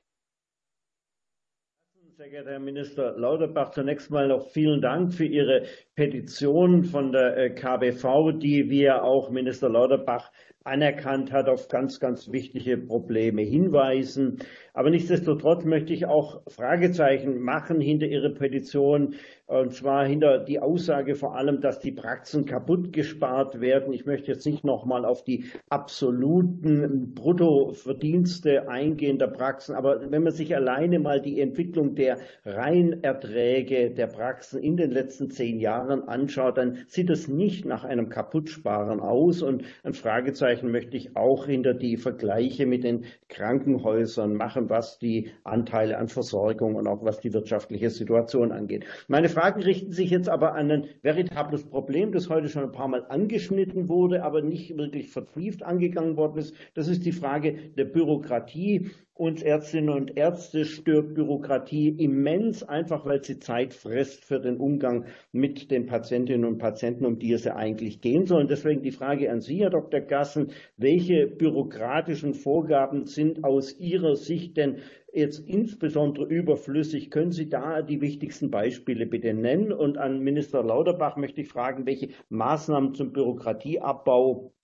[2.23, 5.65] sehr geehrter Herr Minister Lauterbach, zunächst mal noch vielen Dank für Ihre
[5.95, 10.31] Petition von der äh, KBV, die wir auch Minister Lauterbach
[10.65, 14.39] anerkannt hat, auf ganz, ganz wichtige Probleme hinweisen.
[14.75, 19.17] Aber nichtsdestotrotz möchte ich auch Fragezeichen machen hinter Ihrer Petition,
[19.47, 23.93] Und zwar hinter die Aussage vor allem, dass die Praxen kaputt gespart werden.
[23.93, 30.33] Ich möchte jetzt nicht nochmal auf die absoluten Bruttoverdienste eingehen der Praxen, aber wenn man
[30.33, 32.17] sich alleine mal die Entwicklung der
[32.47, 38.09] Reinerträge der Praxen in den letzten zehn Jahren anschaut, dann sieht es nicht nach einem
[38.09, 39.43] Kaputtsparen aus.
[39.43, 45.31] Und ein Fragezeichen möchte ich auch hinter die Vergleiche mit den Krankenhäusern machen, was die
[45.45, 48.85] Anteile an Versorgung und auch was die wirtschaftliche Situation angeht.
[49.09, 52.89] Meine Fragen richten sich jetzt aber an ein veritables Problem, das heute schon ein paar
[52.89, 56.55] Mal angeschnitten wurde, aber nicht wirklich vertieft angegangen worden ist.
[56.75, 58.91] Das ist die Frage der Bürokratie.
[59.15, 65.05] Uns Ärztinnen und Ärzte stört Bürokratie immens, einfach weil sie Zeit frisst für den Umgang
[65.33, 68.41] mit den Patientinnen und Patienten, um die es ja eigentlich gehen soll.
[68.41, 70.01] Und deswegen die Frage an Sie, Herr Dr.
[70.01, 74.79] Gassen, welche bürokratischen Vorgaben sind aus Ihrer Sicht denn
[75.13, 77.11] jetzt insbesondere überflüssig?
[77.11, 79.73] Können Sie da die wichtigsten Beispiele bitte nennen?
[79.73, 84.55] Und an Minister Lauterbach möchte ich fragen, welche Maßnahmen zum Bürokratieabbau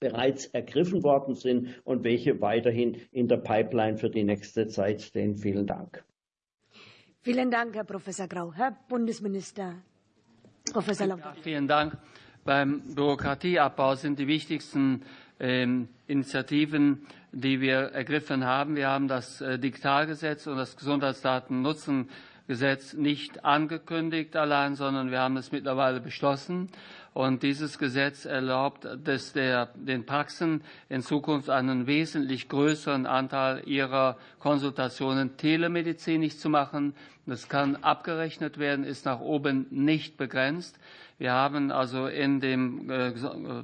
[0.00, 5.36] bereits ergriffen worden sind und welche weiterhin in der Pipeline für die nächste Zeit stehen.
[5.36, 6.04] Vielen Dank.
[7.20, 8.52] Vielen Dank, Herr Professor Grau.
[8.54, 9.74] Herr Bundesminister
[10.72, 11.36] Professor Lauterbach.
[11.36, 11.98] Ja, vielen Dank.
[12.44, 15.02] Beim Bürokratieabbau sind die wichtigsten
[15.40, 18.76] ähm, Initiativen, die wir ergriffen haben.
[18.76, 25.52] Wir haben das äh, Digitalgesetz und das Gesundheitsdatennutzengesetz nicht angekündigt allein, sondern wir haben es
[25.52, 26.70] mittlerweile beschlossen.
[27.14, 34.16] Und dieses Gesetz erlaubt dass der, den Praxen in Zukunft einen wesentlich größeren Anteil ihrer
[34.38, 36.94] Konsultationen telemedizinisch zu machen.
[37.26, 40.78] Das kann abgerechnet werden, ist nach oben nicht begrenzt.
[41.18, 43.12] Wir haben also in dem äh,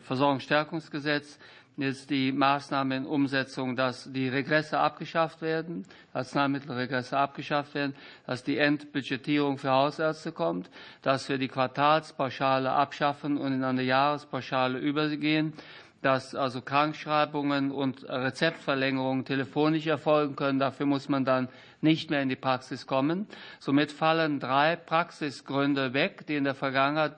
[0.00, 1.38] Versorgungsstärkungsgesetz
[1.76, 7.94] jetzt die Maßnahme in Umsetzung, dass die Regresse abgeschafft werden, Arzneimittelregresse abgeschafft werden,
[8.26, 10.70] dass die Endbudgetierung für Hausärzte kommt,
[11.02, 15.52] dass wir die Quartalspauschale abschaffen und in eine Jahrespauschale übergehen,
[16.00, 20.58] dass also Krankschreibungen und Rezeptverlängerungen telefonisch erfolgen können.
[20.58, 21.48] Dafür muss man dann
[21.80, 23.26] nicht mehr in die Praxis kommen.
[23.58, 27.16] Somit fallen drei Praxisgründe weg, die in der Vergangenheit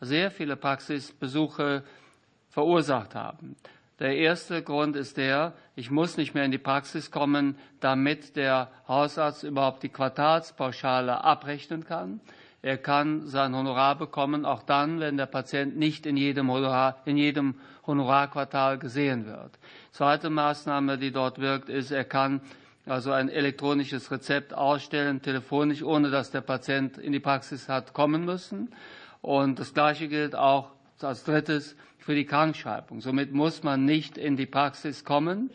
[0.00, 1.82] sehr viele Praxisbesuche
[2.50, 3.56] verursacht haben.
[3.98, 8.68] Der erste Grund ist der, ich muss nicht mehr in die Praxis kommen, damit der
[8.86, 12.20] Hausarzt überhaupt die Quartalspauschale abrechnen kann.
[12.60, 17.16] Er kann sein Honorar bekommen, auch dann, wenn der Patient nicht in jedem, Honorar, in
[17.16, 17.54] jedem
[17.86, 19.58] Honorarquartal gesehen wird.
[19.92, 22.42] Zweite Maßnahme, die dort wirkt, ist, er kann
[22.84, 28.24] also ein elektronisches Rezept ausstellen, telefonisch, ohne dass der Patient in die Praxis hat kommen
[28.24, 28.74] müssen.
[29.22, 30.70] Und das Gleiche gilt auch
[31.04, 33.00] als drittes für die Krankschreibung.
[33.00, 35.50] Somit muss man nicht in die Praxis kommen,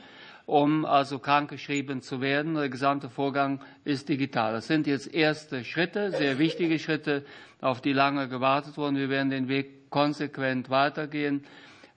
[0.45, 2.55] um also krankgeschrieben zu werden.
[2.55, 4.53] Der gesamte Vorgang ist digital.
[4.53, 7.23] Das sind jetzt erste Schritte, sehr wichtige Schritte,
[7.61, 8.97] auf die lange gewartet wurden.
[8.97, 11.45] Wir werden den Weg konsequent weitergehen.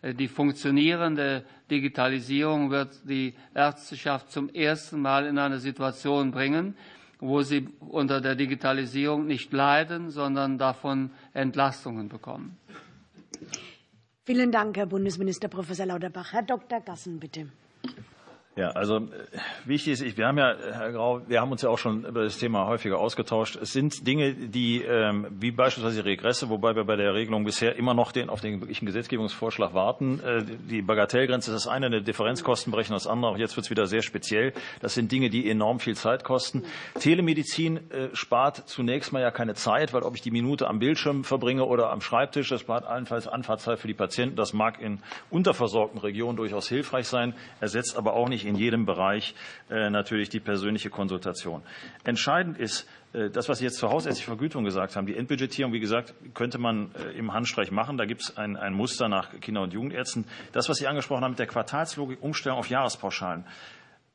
[0.03, 6.77] Die funktionierende Digitalisierung wird die Ärzteschaft zum ersten Mal in eine Situation bringen,
[7.21, 12.59] wo sie unter der Digitalisierung nicht leiden, sondern davon Entlastungen bekommen.
[14.25, 16.33] Vielen Dank, Herr Bundesminister Professor Lauterbach.
[16.33, 16.81] Herr Dr.
[16.81, 17.49] Gassen, bitte.
[18.57, 19.01] Ja, also
[19.65, 22.39] wichtig ist, wir haben ja, Herr Grau, wir haben uns ja auch schon über das
[22.39, 23.57] Thema häufiger ausgetauscht.
[23.57, 27.95] Es sind Dinge, die, ähm, wie beispielsweise Regresse, wobei wir bei der Regelung bisher immer
[27.95, 30.21] noch den, auf den wirklichen Gesetzgebungsvorschlag warten.
[30.21, 33.33] Äh, die Bagatellgrenze ist das eine, eine Differenzkostenberechnung das andere.
[33.33, 34.53] Auch jetzt wird es wieder sehr speziell.
[34.81, 36.63] Das sind Dinge, die enorm viel Zeit kosten.
[37.01, 41.25] Telemedizin äh, spart zunächst mal ja keine Zeit, weil ob ich die Minute am Bildschirm
[41.25, 44.37] verbringe oder am Schreibtisch, das spart allenfalls Anfahrtzeit für die Patienten.
[44.37, 45.01] Das mag in
[45.31, 49.35] unterversorgten Regionen durchaus hilfreich sein, ersetzt aber auch nicht nicht in jedem Bereich
[49.71, 51.63] äh, natürlich die persönliche Konsultation.
[52.05, 55.81] Entscheidend ist, äh, das, was Sie jetzt zur hausärztlichen Vergütung gesagt haben, die Endbudgetierung, wie
[55.81, 57.97] gesagt, könnte man äh, im Handstreich machen.
[57.97, 60.25] Da gibt es ein, ein Muster nach Kinder- und Jugendärzten.
[60.53, 63.45] Das, was Sie angesprochen haben mit der Quartalslogik, Umstellung auf Jahrespauschalen,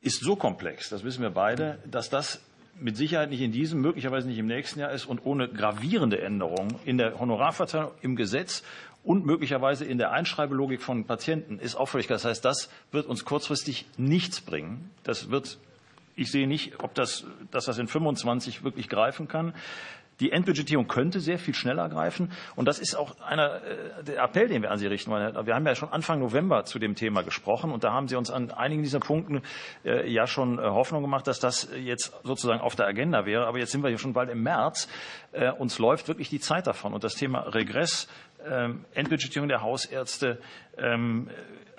[0.02, 2.42] ist so komplex, das wissen wir beide, dass das
[2.80, 6.76] mit Sicherheit nicht in diesem, möglicherweise nicht im nächsten Jahr ist und ohne gravierende Änderungen
[6.86, 8.64] in der Honorarverteilung im Gesetz
[9.04, 12.08] und möglicherweise in der Einschreibelogik von Patienten ist auffällig.
[12.08, 14.92] Das heißt, das wird uns kurzfristig nichts bringen.
[15.04, 15.58] Das wird,
[16.16, 19.54] ich sehe nicht, ob das, dass das in 25 wirklich greifen kann.
[20.20, 22.32] Die Endbudgetierung könnte sehr viel schneller greifen.
[22.56, 25.34] Und das ist auch einer, äh, der Appell, den wir an Sie richten wollen.
[25.46, 27.72] Wir haben ja schon Anfang November zu dem Thema gesprochen.
[27.72, 29.42] Und da haben Sie uns an einigen dieser Punkten
[29.86, 33.48] äh, ja schon äh, Hoffnung gemacht, dass das jetzt sozusagen auf der Agenda wäre.
[33.48, 34.88] Aber jetzt sind wir ja schon bald im März.
[35.60, 36.92] Uns läuft wirklich die Zeit davon.
[36.92, 38.08] Und das Thema Regress
[38.94, 40.40] Endbudgetierung der Hausärzte,
[40.78, 41.30] ähm,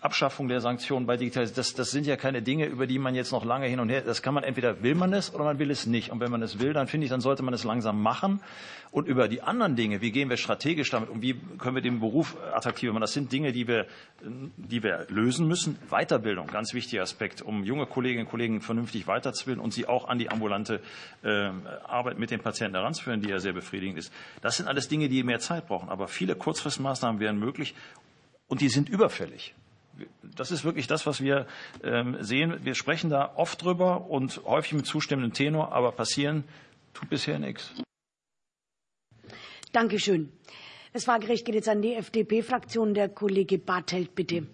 [0.01, 3.32] Abschaffung der Sanktionen bei Digitalisierung, das, das sind ja keine Dinge, über die man jetzt
[3.32, 5.70] noch lange hin und her, das kann man entweder will man es oder man will
[5.70, 6.11] es nicht.
[6.11, 8.40] Und wenn man es will, dann finde ich, dann sollte man es langsam machen.
[8.92, 12.01] Und über die anderen Dinge, wie gehen wir strategisch damit um, wie können wir den
[12.01, 13.86] Beruf attraktiver machen, das sind Dinge, die wir,
[14.22, 15.78] die wir lösen müssen.
[15.90, 20.18] Weiterbildung, ganz wichtiger Aspekt, um junge Kolleginnen und Kollegen vernünftig weiterzubilden und sie auch an
[20.18, 20.80] die ambulante
[21.22, 21.51] äh,
[21.84, 24.12] Arbeit mit den Patienten heranzuführen, die ja sehr befriedigend ist.
[24.40, 25.88] Das sind alles Dinge, die mehr Zeit brauchen.
[25.88, 27.74] Aber viele Kurzfristmaßnahmen wären möglich
[28.48, 29.55] und die sind überfällig.
[30.36, 31.46] Das ist wirklich das, was wir
[31.82, 32.59] ähm, sehen.
[32.62, 36.44] Wir sprechen da oft drüber und häufig mit zustimmendem Tenor, aber passieren
[36.94, 37.74] tut bisher nichts.
[39.72, 40.32] Dankeschön.
[40.92, 42.94] Das Fragerecht geht jetzt an die FDP-Fraktion.
[42.94, 44.46] Der Kollege Bartelt, bitte.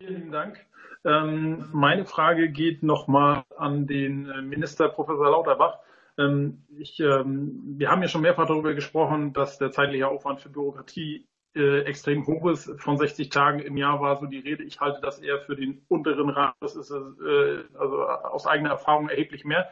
[0.00, 0.64] Vielen lieben Dank.
[1.04, 5.78] Ähm, meine Frage geht nochmal an den äh, Minister Professor Lauterbach.
[6.16, 11.26] Ähm, ich, wir haben ja schon mehrfach darüber gesprochen, dass der zeitliche Aufwand für Bürokratie
[11.58, 12.70] äh, extrem hoch ist.
[12.80, 14.62] Von 60 Tagen im Jahr war so die Rede.
[14.62, 16.54] Ich halte das eher für den unteren Rahmen.
[16.60, 19.70] Das ist äh, also aus eigener Erfahrung erheblich mehr.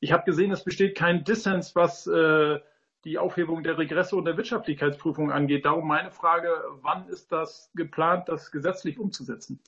[0.00, 2.60] Ich habe gesehen, es besteht kein Dissens, was äh,
[3.04, 5.64] die Aufhebung der Regresse und der Wirtschaftlichkeitsprüfung angeht.
[5.64, 6.48] Darum meine Frage,
[6.82, 9.60] wann ist das geplant, das gesetzlich umzusetzen?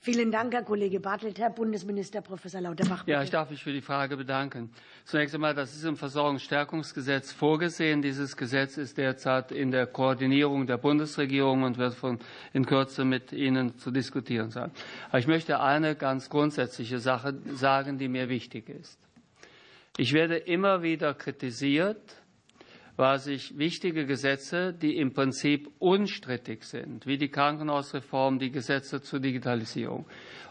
[0.00, 1.38] Vielen Dank, Herr Kollege Bartelt.
[1.38, 3.04] Herr Bundesminister Professor Lauterbach.
[3.04, 3.10] Bitte.
[3.10, 4.70] Ja, ich darf mich für die Frage bedanken.
[5.04, 8.00] Zunächst einmal, das ist im Versorgungsstärkungsgesetz vorgesehen.
[8.00, 12.20] Dieses Gesetz ist derzeit in der Koordinierung der Bundesregierung und wird von,
[12.54, 14.70] in Kürze mit Ihnen zu diskutieren sein.
[15.10, 18.98] Aber ich möchte eine ganz grundsätzliche Sache sagen, die mir wichtig ist.
[19.98, 22.00] Ich werde immer wieder kritisiert,
[22.98, 29.20] weil sich wichtige Gesetze, die im Prinzip unstrittig sind, wie die Krankenhausreform, die Gesetze zur
[29.20, 30.04] Digitalisierung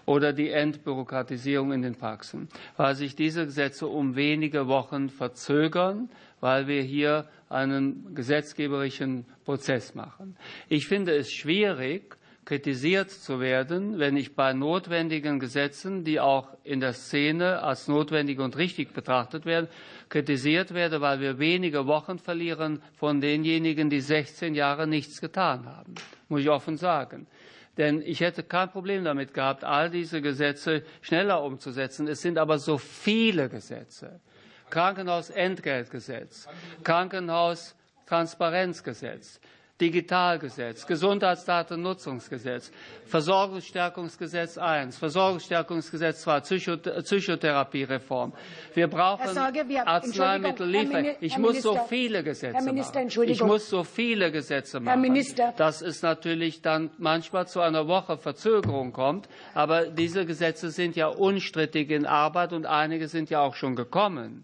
[0.06, 6.68] oder die Entbürokratisierung in den Praxen, weil sich diese Gesetze um wenige Wochen verzögern, weil
[6.68, 10.38] wir hier einen gesetzgeberischen Prozess machen.
[10.70, 12.17] Ich finde es schwierig,
[12.48, 18.40] kritisiert zu werden, wenn ich bei notwendigen Gesetzen, die auch in der Szene als notwendig
[18.40, 19.68] und richtig betrachtet werden,
[20.08, 25.96] kritisiert werde, weil wir wenige Wochen verlieren von denjenigen, die 16 Jahre nichts getan haben.
[26.30, 27.28] Muss ich offen sagen.
[27.76, 32.08] Denn ich hätte kein Problem damit gehabt, all diese Gesetze schneller umzusetzen.
[32.08, 34.22] Es sind aber so viele Gesetze.
[34.70, 36.48] Krankenhausentgeltgesetz,
[36.86, 39.42] Krankenhaustransparenzgesetz,
[39.80, 42.72] Digitalgesetz, Gesundheitsdatennutzungsgesetz,
[43.06, 48.34] Versorgungsstärkungsgesetz I, Versorgungsstärkungsgesetz II, Psychotherapiereform.
[48.74, 49.36] Wir brauchen
[49.68, 51.16] wir, Arzneimittellieferung.
[51.20, 53.30] Ich muss so viele Gesetze machen.
[53.30, 54.88] Ich muss so viele Gesetze machen.
[54.88, 55.54] Herr Minister.
[55.58, 59.30] Dass es natürlich dann manchmal zu einer Woche Verzögerung kommt.
[59.54, 64.44] Aber diese Gesetze sind ja unstrittig in Arbeit und einige sind ja auch schon gekommen.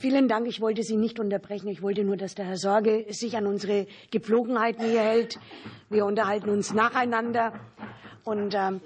[0.00, 0.48] Vielen Dank.
[0.48, 1.68] Ich wollte Sie nicht unterbrechen.
[1.68, 5.38] Ich wollte nur, dass der Herr Sorge sich an unsere Gepflogenheiten hier hält.
[5.90, 7.52] Wir unterhalten uns nacheinander.
[8.24, 8.80] Und ähm,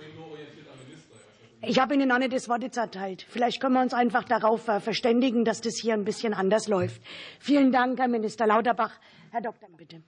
[1.62, 3.24] ich habe Ihnen noch nicht das Wort jetzt erteilt.
[3.28, 7.00] Vielleicht können wir uns einfach darauf äh, verständigen, dass das hier ein bisschen anders läuft.
[7.38, 8.98] Vielen Dank, Herr Minister Lauterbach.
[9.30, 10.02] Herr Doktor, bitte.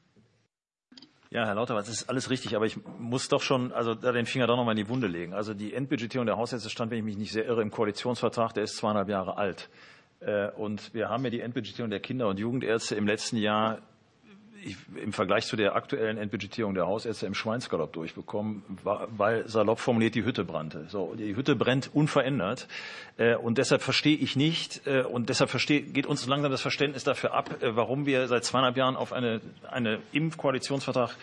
[1.30, 4.26] Ja, Herr Lauterbach, das ist alles richtig, aber ich muss doch schon also da den
[4.26, 5.34] Finger doch noch mal in die Wunde legen.
[5.34, 8.64] Also die Endbudgetierung der Haushalte stand, wenn ich mich nicht sehr irre, im Koalitionsvertrag, der
[8.64, 9.70] ist zweieinhalb Jahre alt.
[10.20, 13.78] Äh, und wir haben ja die Endbudgetierung der Kinder- und Jugendärzte im letzten Jahr
[14.96, 20.24] im Vergleich zu der aktuellen Endbudgetierung der Hausärzte im Schweinsgalopp durchbekommen, weil salopp formuliert die
[20.24, 20.86] Hütte brannte.
[20.88, 22.66] So, die Hütte brennt unverändert.
[23.18, 27.04] Äh, und deshalb verstehe ich nicht, äh, und deshalb verstehe, geht uns langsam das Verständnis
[27.04, 29.40] dafür ab, warum wir seit zweieinhalb Jahren auf eine,
[29.70, 31.16] eine im Koalitionsvertrag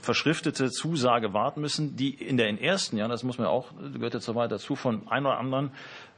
[0.00, 4.26] verschriftete Zusage warten müssen, die in den ersten Jahren, das muss man auch, gehört jetzt
[4.26, 5.72] so weit dazu, von einem oder anderen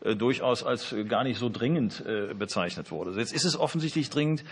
[0.04, 3.18] äh, durchaus als gar nicht so dringend äh, bezeichnet wurde.
[3.18, 4.44] Jetzt ist es offensichtlich dringend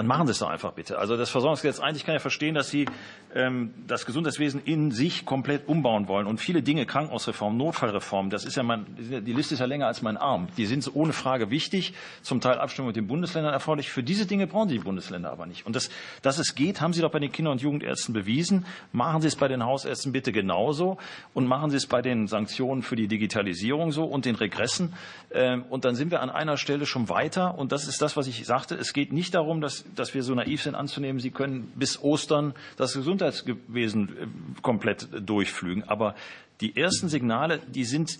[0.00, 0.98] dann machen Sie es doch einfach bitte.
[0.98, 2.86] Also das Versorgungsgesetz, eigentlich kann ich verstehen, dass Sie
[3.34, 6.26] ähm, das Gesundheitswesen in sich komplett umbauen wollen.
[6.26, 10.00] Und viele Dinge, Krankenhausreform, Notfallreform, das ist ja mein, die Liste ist ja länger als
[10.00, 10.48] mein Arm.
[10.56, 11.92] Die sind ohne Frage wichtig,
[12.22, 13.90] zum Teil Abstimmung mit den Bundesländern erforderlich.
[13.90, 15.66] Für diese Dinge brauchen Sie die Bundesländer aber nicht.
[15.66, 15.90] Und das,
[16.22, 18.64] dass es geht, haben Sie doch bei den Kinder- und Jugendärzten bewiesen.
[18.92, 20.96] Machen Sie es bei den Hausärzten bitte genauso.
[21.34, 24.94] Und machen Sie es bei den Sanktionen für die Digitalisierung so und den Regressen.
[25.30, 27.58] Ähm, und dann sind wir an einer Stelle schon weiter.
[27.58, 28.76] Und das ist das, was ich sagte.
[28.76, 32.54] Es geht nicht darum, dass dass wir so naiv sind anzunehmen, Sie können bis Ostern
[32.76, 35.84] das Gesundheitswesen äh, komplett durchflügen.
[35.88, 36.14] Aber
[36.60, 38.18] die ersten Signale, die sind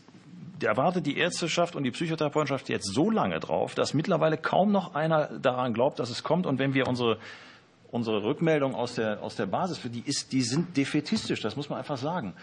[0.61, 4.95] da erwartet die Ärzteschaft und die Psychotherapeutenschaft jetzt so lange drauf, dass mittlerweile kaum noch
[4.95, 6.47] einer daran glaubt, dass es kommt.
[6.47, 7.18] Und wenn wir unsere,
[7.91, 11.79] unsere Rückmeldung aus der, aus der Basis, die, ist, die sind defetistisch, das muss man
[11.79, 12.35] einfach sagen.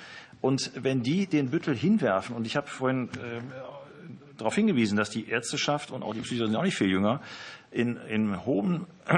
[0.42, 3.42] Und wenn die den Büttel hinwerfen, und ich habe vorhin äh,
[4.38, 7.22] darauf hingewiesen, dass die Ärzteschaft und auch die Psychiater sind auch nicht viel jünger,
[7.72, 9.14] in, in hohen äh,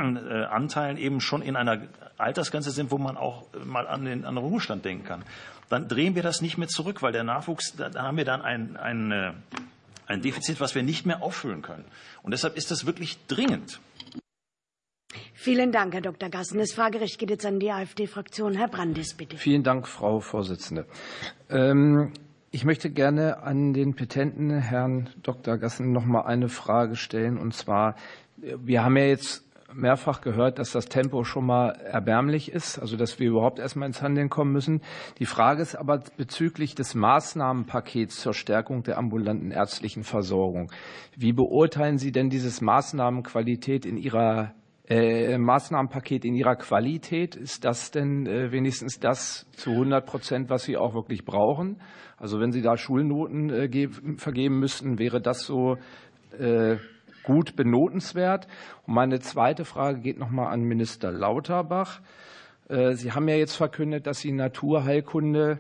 [0.46, 1.82] Anteilen eben schon in einer
[2.18, 5.24] Altersgrenze sind, wo man auch mal an den, an den Ruhestand denken kann.
[5.70, 8.76] Dann drehen wir das nicht mehr zurück, weil der Nachwuchs, da haben wir dann ein,
[8.76, 9.34] ein, äh,
[10.08, 11.86] ein Defizit, was wir nicht mehr auffüllen können.
[12.24, 13.80] Und deshalb ist das wirklich dringend.
[15.34, 16.30] Vielen Dank, Herr Dr.
[16.30, 16.60] Gassen.
[16.60, 18.56] Das Fragerecht geht jetzt an die AfD-Fraktion.
[18.56, 19.38] Herr Brandes, bitte.
[19.38, 20.86] Vielen Dank, Frau Vorsitzende.
[21.50, 22.12] Ähm,
[22.52, 25.58] ich möchte gerne an den Petenten, Herrn Dr.
[25.58, 27.38] Gassen, noch mal eine Frage stellen.
[27.38, 27.96] Und zwar,
[28.38, 33.20] wir haben ja jetzt mehrfach gehört, dass das Tempo schon mal erbärmlich ist, also dass
[33.20, 34.82] wir überhaupt erstmal ins Handeln kommen müssen.
[35.20, 40.72] Die Frage ist aber bezüglich des Maßnahmenpakets zur Stärkung der ambulanten ärztlichen Versorgung.
[41.16, 44.54] Wie beurteilen Sie denn dieses Maßnahmenqualität in Ihrer
[44.90, 47.36] äh, Maßnahmenpaket in ihrer Qualität?
[47.36, 51.80] Ist das denn äh, wenigstens das zu 100 Prozent, was Sie auch wirklich brauchen?
[52.18, 53.88] Also wenn Sie da Schulnoten äh,
[54.18, 55.78] vergeben müssten, wäre das so
[57.24, 58.48] gut benotenswert.
[58.86, 62.02] Und meine zweite Frage geht noch mal an Minister Lauterbach.
[62.68, 65.60] Sie haben ja jetzt verkündet, dass Sie Naturheilkunde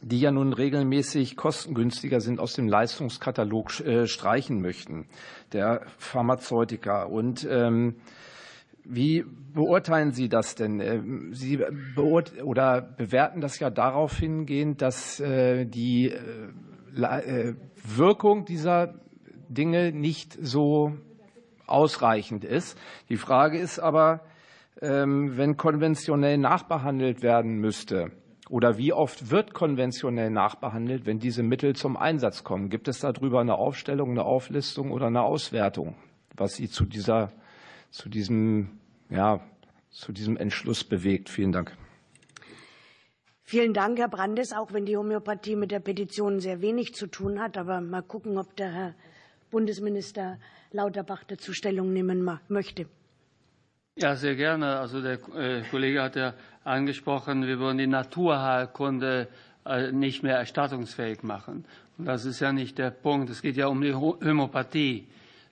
[0.00, 5.08] die ja nun regelmäßig kostengünstiger sind, aus dem Leistungskatalog streichen möchten,
[5.52, 7.10] der Pharmazeutiker.
[7.10, 7.96] Und ähm,
[8.88, 10.80] wie beurteilen Sie das denn?
[10.80, 11.00] Äh,
[11.32, 11.60] Sie
[11.94, 16.12] beurt oder bewerten das ja darauf hingehend, dass die
[17.84, 18.94] Wirkung dieser
[19.48, 20.96] Dinge nicht so
[21.66, 22.78] ausreichend ist.
[23.08, 24.22] Die Frage ist aber,
[24.80, 28.12] ähm, wenn konventionell nachbehandelt werden müsste,
[28.48, 32.68] oder wie oft wird konventionell nachbehandelt, wenn diese Mittel zum Einsatz kommen?
[32.70, 35.96] Gibt es darüber eine Aufstellung, eine Auflistung oder eine Auswertung,
[36.36, 37.32] was Sie zu dieser,
[37.90, 38.78] zu diesem,
[39.10, 39.40] ja,
[39.90, 41.28] zu diesem Entschluss bewegt?
[41.28, 41.76] Vielen Dank.
[43.42, 47.40] Vielen Dank, Herr Brandes, auch wenn die Homöopathie mit der Petition sehr wenig zu tun
[47.40, 47.56] hat.
[47.56, 48.94] Aber mal gucken, ob der Herr
[49.50, 50.38] Bundesminister
[50.72, 52.86] Lauterbach dazu Stellung nehmen möchte.
[53.96, 54.78] Ja, sehr gerne.
[54.78, 56.34] Also der äh, Kollege hat ja
[56.64, 59.28] angesprochen, wir wollen die Naturheilkunde
[59.64, 61.64] äh, nicht mehr erstattungsfähig machen.
[61.96, 63.30] Und das ist ja nicht der Punkt.
[63.30, 65.06] Es geht ja um die Homöopathie,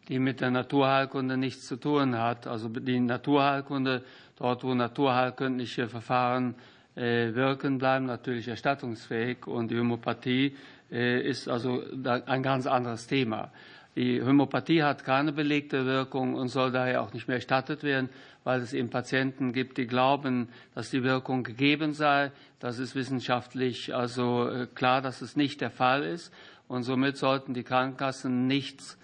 [0.08, 2.46] die mit der Naturheilkunde nichts zu tun hat.
[2.46, 4.02] Also die Naturheilkunde,
[4.36, 6.54] dort wo naturheilkundliche Verfahren
[6.94, 9.46] äh, wirken, bleiben natürlich erstattungsfähig.
[9.46, 10.56] Und die Homöopathie
[10.90, 13.50] ist also ein ganz anderes Thema.
[13.96, 18.08] Die Homöopathie hat keine belegte Wirkung und soll daher auch nicht mehr erstattet werden,
[18.42, 22.32] weil es eben Patienten gibt, die glauben, dass die Wirkung gegeben sei.
[22.58, 26.32] Das ist wissenschaftlich also äh, klar, dass es nicht der Fall ist.
[26.66, 28.98] Und somit sollten die Krankenkassen nichts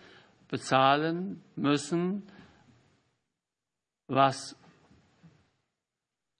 [0.50, 2.24] bezahlen müssen,
[4.08, 4.56] was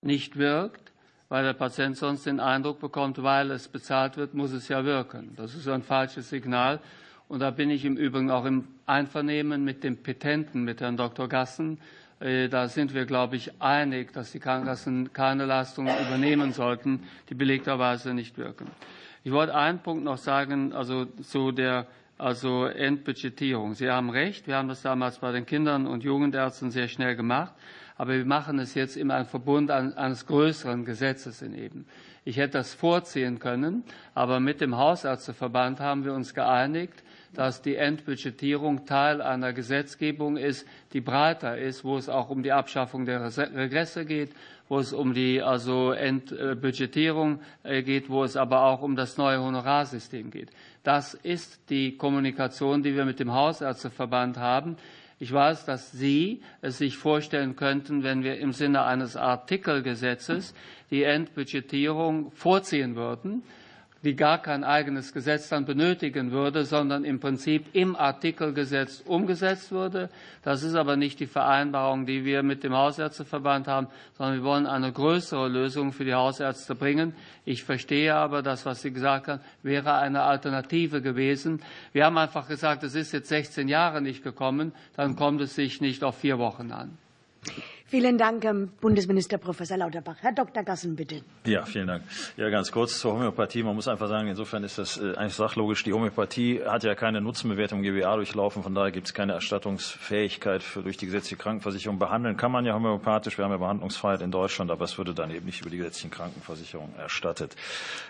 [0.03, 0.93] nicht wirkt,
[1.29, 5.35] weil der Patient sonst den Eindruck bekommt, weil es bezahlt wird, muss es ja wirken.
[5.37, 6.81] Das ist ein falsches Signal.
[7.29, 11.29] Und da bin ich im Übrigen auch im Einvernehmen mit dem Petenten, mit Herrn Dr.
[11.29, 11.79] Gassen.
[12.19, 17.35] Äh, da sind wir, glaube ich, einig, dass die Krankenkassen keine Leistungen übernehmen sollten, die
[17.35, 18.67] belegterweise nicht wirken.
[19.23, 21.87] Ich wollte einen Punkt noch sagen, also zu der
[22.21, 23.75] also Endbudgetierung.
[23.75, 27.55] Sie haben recht, wir haben das damals bei den Kindern und Jugendärzten sehr schnell gemacht,
[27.97, 31.87] aber wir machen es jetzt in einem Verbund eines größeren Gesetzes in eben.
[32.25, 37.03] Ich hätte das vorziehen können, aber mit dem Hausärzteverband haben wir uns geeinigt,
[37.33, 42.53] dass die Endbudgetierung Teil einer Gesetzgebung ist, die breiter ist, wo es auch um die
[42.53, 44.33] Abschaffung der Regresse geht,
[44.69, 49.41] wo es um die also Endbudgetierung äh, geht, wo es aber auch um das neue
[49.41, 50.51] Honorarsystem geht.
[50.83, 54.77] Das ist die Kommunikation, die wir mit dem Hausärzteverband haben.
[55.19, 60.55] Ich weiß, dass Sie es sich vorstellen könnten, wenn wir im Sinne eines Artikelgesetzes
[60.91, 63.43] die Endbudgetierung vorziehen würden
[64.03, 70.09] die gar kein eigenes Gesetz dann benötigen würde, sondern im Prinzip im Artikelgesetz umgesetzt würde.
[70.43, 74.67] Das ist aber nicht die Vereinbarung, die wir mit dem Hausärzteverband haben, sondern wir wollen
[74.67, 77.15] eine größere Lösung für die Hausärzte bringen.
[77.45, 81.61] Ich verstehe aber, das, was Sie gesagt haben, wäre eine Alternative gewesen.
[81.93, 85.83] Wir haben einfach gesagt, es ist jetzt 16 Jahre nicht gekommen, dann kommt es sich
[85.83, 86.97] nicht auf vier Wochen an.
[87.91, 90.15] Vielen Dank, Herr Bundesminister Professor Lauterbach.
[90.21, 90.63] Herr Dr.
[90.63, 91.23] Gassen, bitte.
[91.45, 92.05] Ja, vielen Dank.
[92.37, 93.65] Ja, ganz kurz zur Homöopathie.
[93.65, 95.83] Man muss einfach sagen, insofern ist das äh, eigentlich sachlogisch.
[95.83, 98.63] Die Homöopathie hat ja keine Nutzenbewertung GWA durchlaufen.
[98.63, 101.99] Von daher gibt es keine Erstattungsfähigkeit für, durch die gesetzliche Krankenversicherung.
[101.99, 103.37] Behandeln kann man ja homöopathisch.
[103.37, 106.11] Wir haben ja Behandlungsfreiheit in Deutschland, aber es würde dann eben nicht über die gesetzliche
[106.11, 107.57] Krankenversicherung erstattet.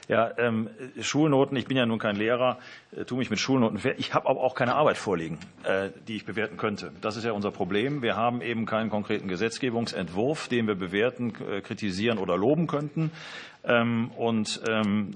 [0.09, 0.69] Ja, ähm,
[1.01, 1.57] Schulnoten.
[1.57, 2.59] Ich bin ja nun kein Lehrer,
[2.95, 3.99] äh, tue mich mit Schulnoten fair.
[3.99, 6.93] Ich habe aber auch keine Arbeit vorliegen, äh, die ich bewerten könnte.
[7.01, 8.03] Das ist ja unser Problem.
[8.03, 9.70] Wir haben eben keinen konkreten Gesetzgeber.
[9.71, 13.11] Gesetzgebungsentwurf, den wir bewerten, äh, kritisieren oder loben könnten.
[13.65, 15.15] Ähm, und ähm,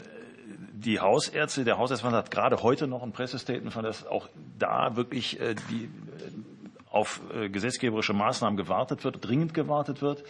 [0.72, 4.28] die Hausärzte, der Hausärztverband hat gerade heute noch ein Pressestatement von dass auch
[4.58, 5.38] da wirklich
[5.70, 5.88] die
[6.90, 10.22] auf gesetzgeberische Maßnahmen gewartet wird, dringend gewartet wird.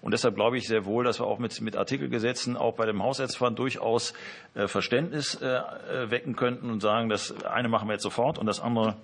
[0.00, 3.02] Und deshalb glaube ich sehr wohl, dass wir auch mit, mit Artikelgesetzen auch bei dem
[3.02, 4.14] Hausärztverband durchaus
[4.54, 8.96] Verständnis wecken könnten und sagen, das eine machen wir jetzt sofort und das andere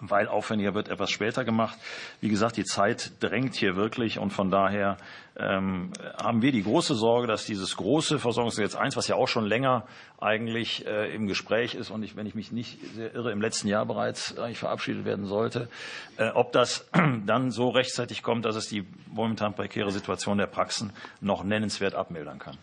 [0.00, 1.78] weil aufwendiger wird, etwas später gemacht.
[2.20, 4.96] Wie gesagt, die Zeit drängt hier wirklich und von daher
[5.36, 5.92] ähm,
[6.22, 9.84] haben wir die große Sorge, dass dieses große Versorgungsgesetz 1, was ja auch schon länger
[10.18, 13.68] eigentlich äh, im Gespräch ist und ich, wenn ich mich nicht sehr irre, im letzten
[13.68, 15.68] Jahr bereits eigentlich verabschiedet werden sollte,
[16.16, 16.88] äh, ob das
[17.26, 22.38] dann so rechtzeitig kommt, dass es die momentan prekäre Situation der Praxen noch nennenswert abmildern
[22.38, 22.58] kann.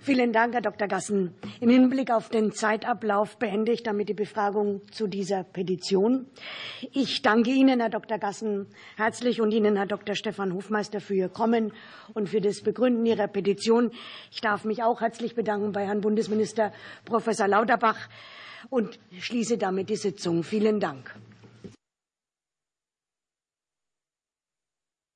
[0.00, 0.86] Vielen Dank, Herr Dr.
[0.86, 1.34] Gassen.
[1.60, 6.26] Im Hinblick auf den Zeitablauf beende ich damit die Befragung zu dieser Petition.
[6.92, 8.18] Ich danke Ihnen, Herr Dr.
[8.18, 10.14] Gassen, herzlich und Ihnen, Herr Dr.
[10.14, 11.72] Stefan Hofmeister, für Ihr Kommen
[12.14, 13.90] und für das Begründen Ihrer Petition.
[14.30, 16.72] Ich darf mich auch herzlich bedanken bei Herrn Bundesminister
[17.04, 18.08] Professor Lauterbach
[18.70, 20.44] und schließe damit die Sitzung.
[20.44, 21.14] Vielen Dank.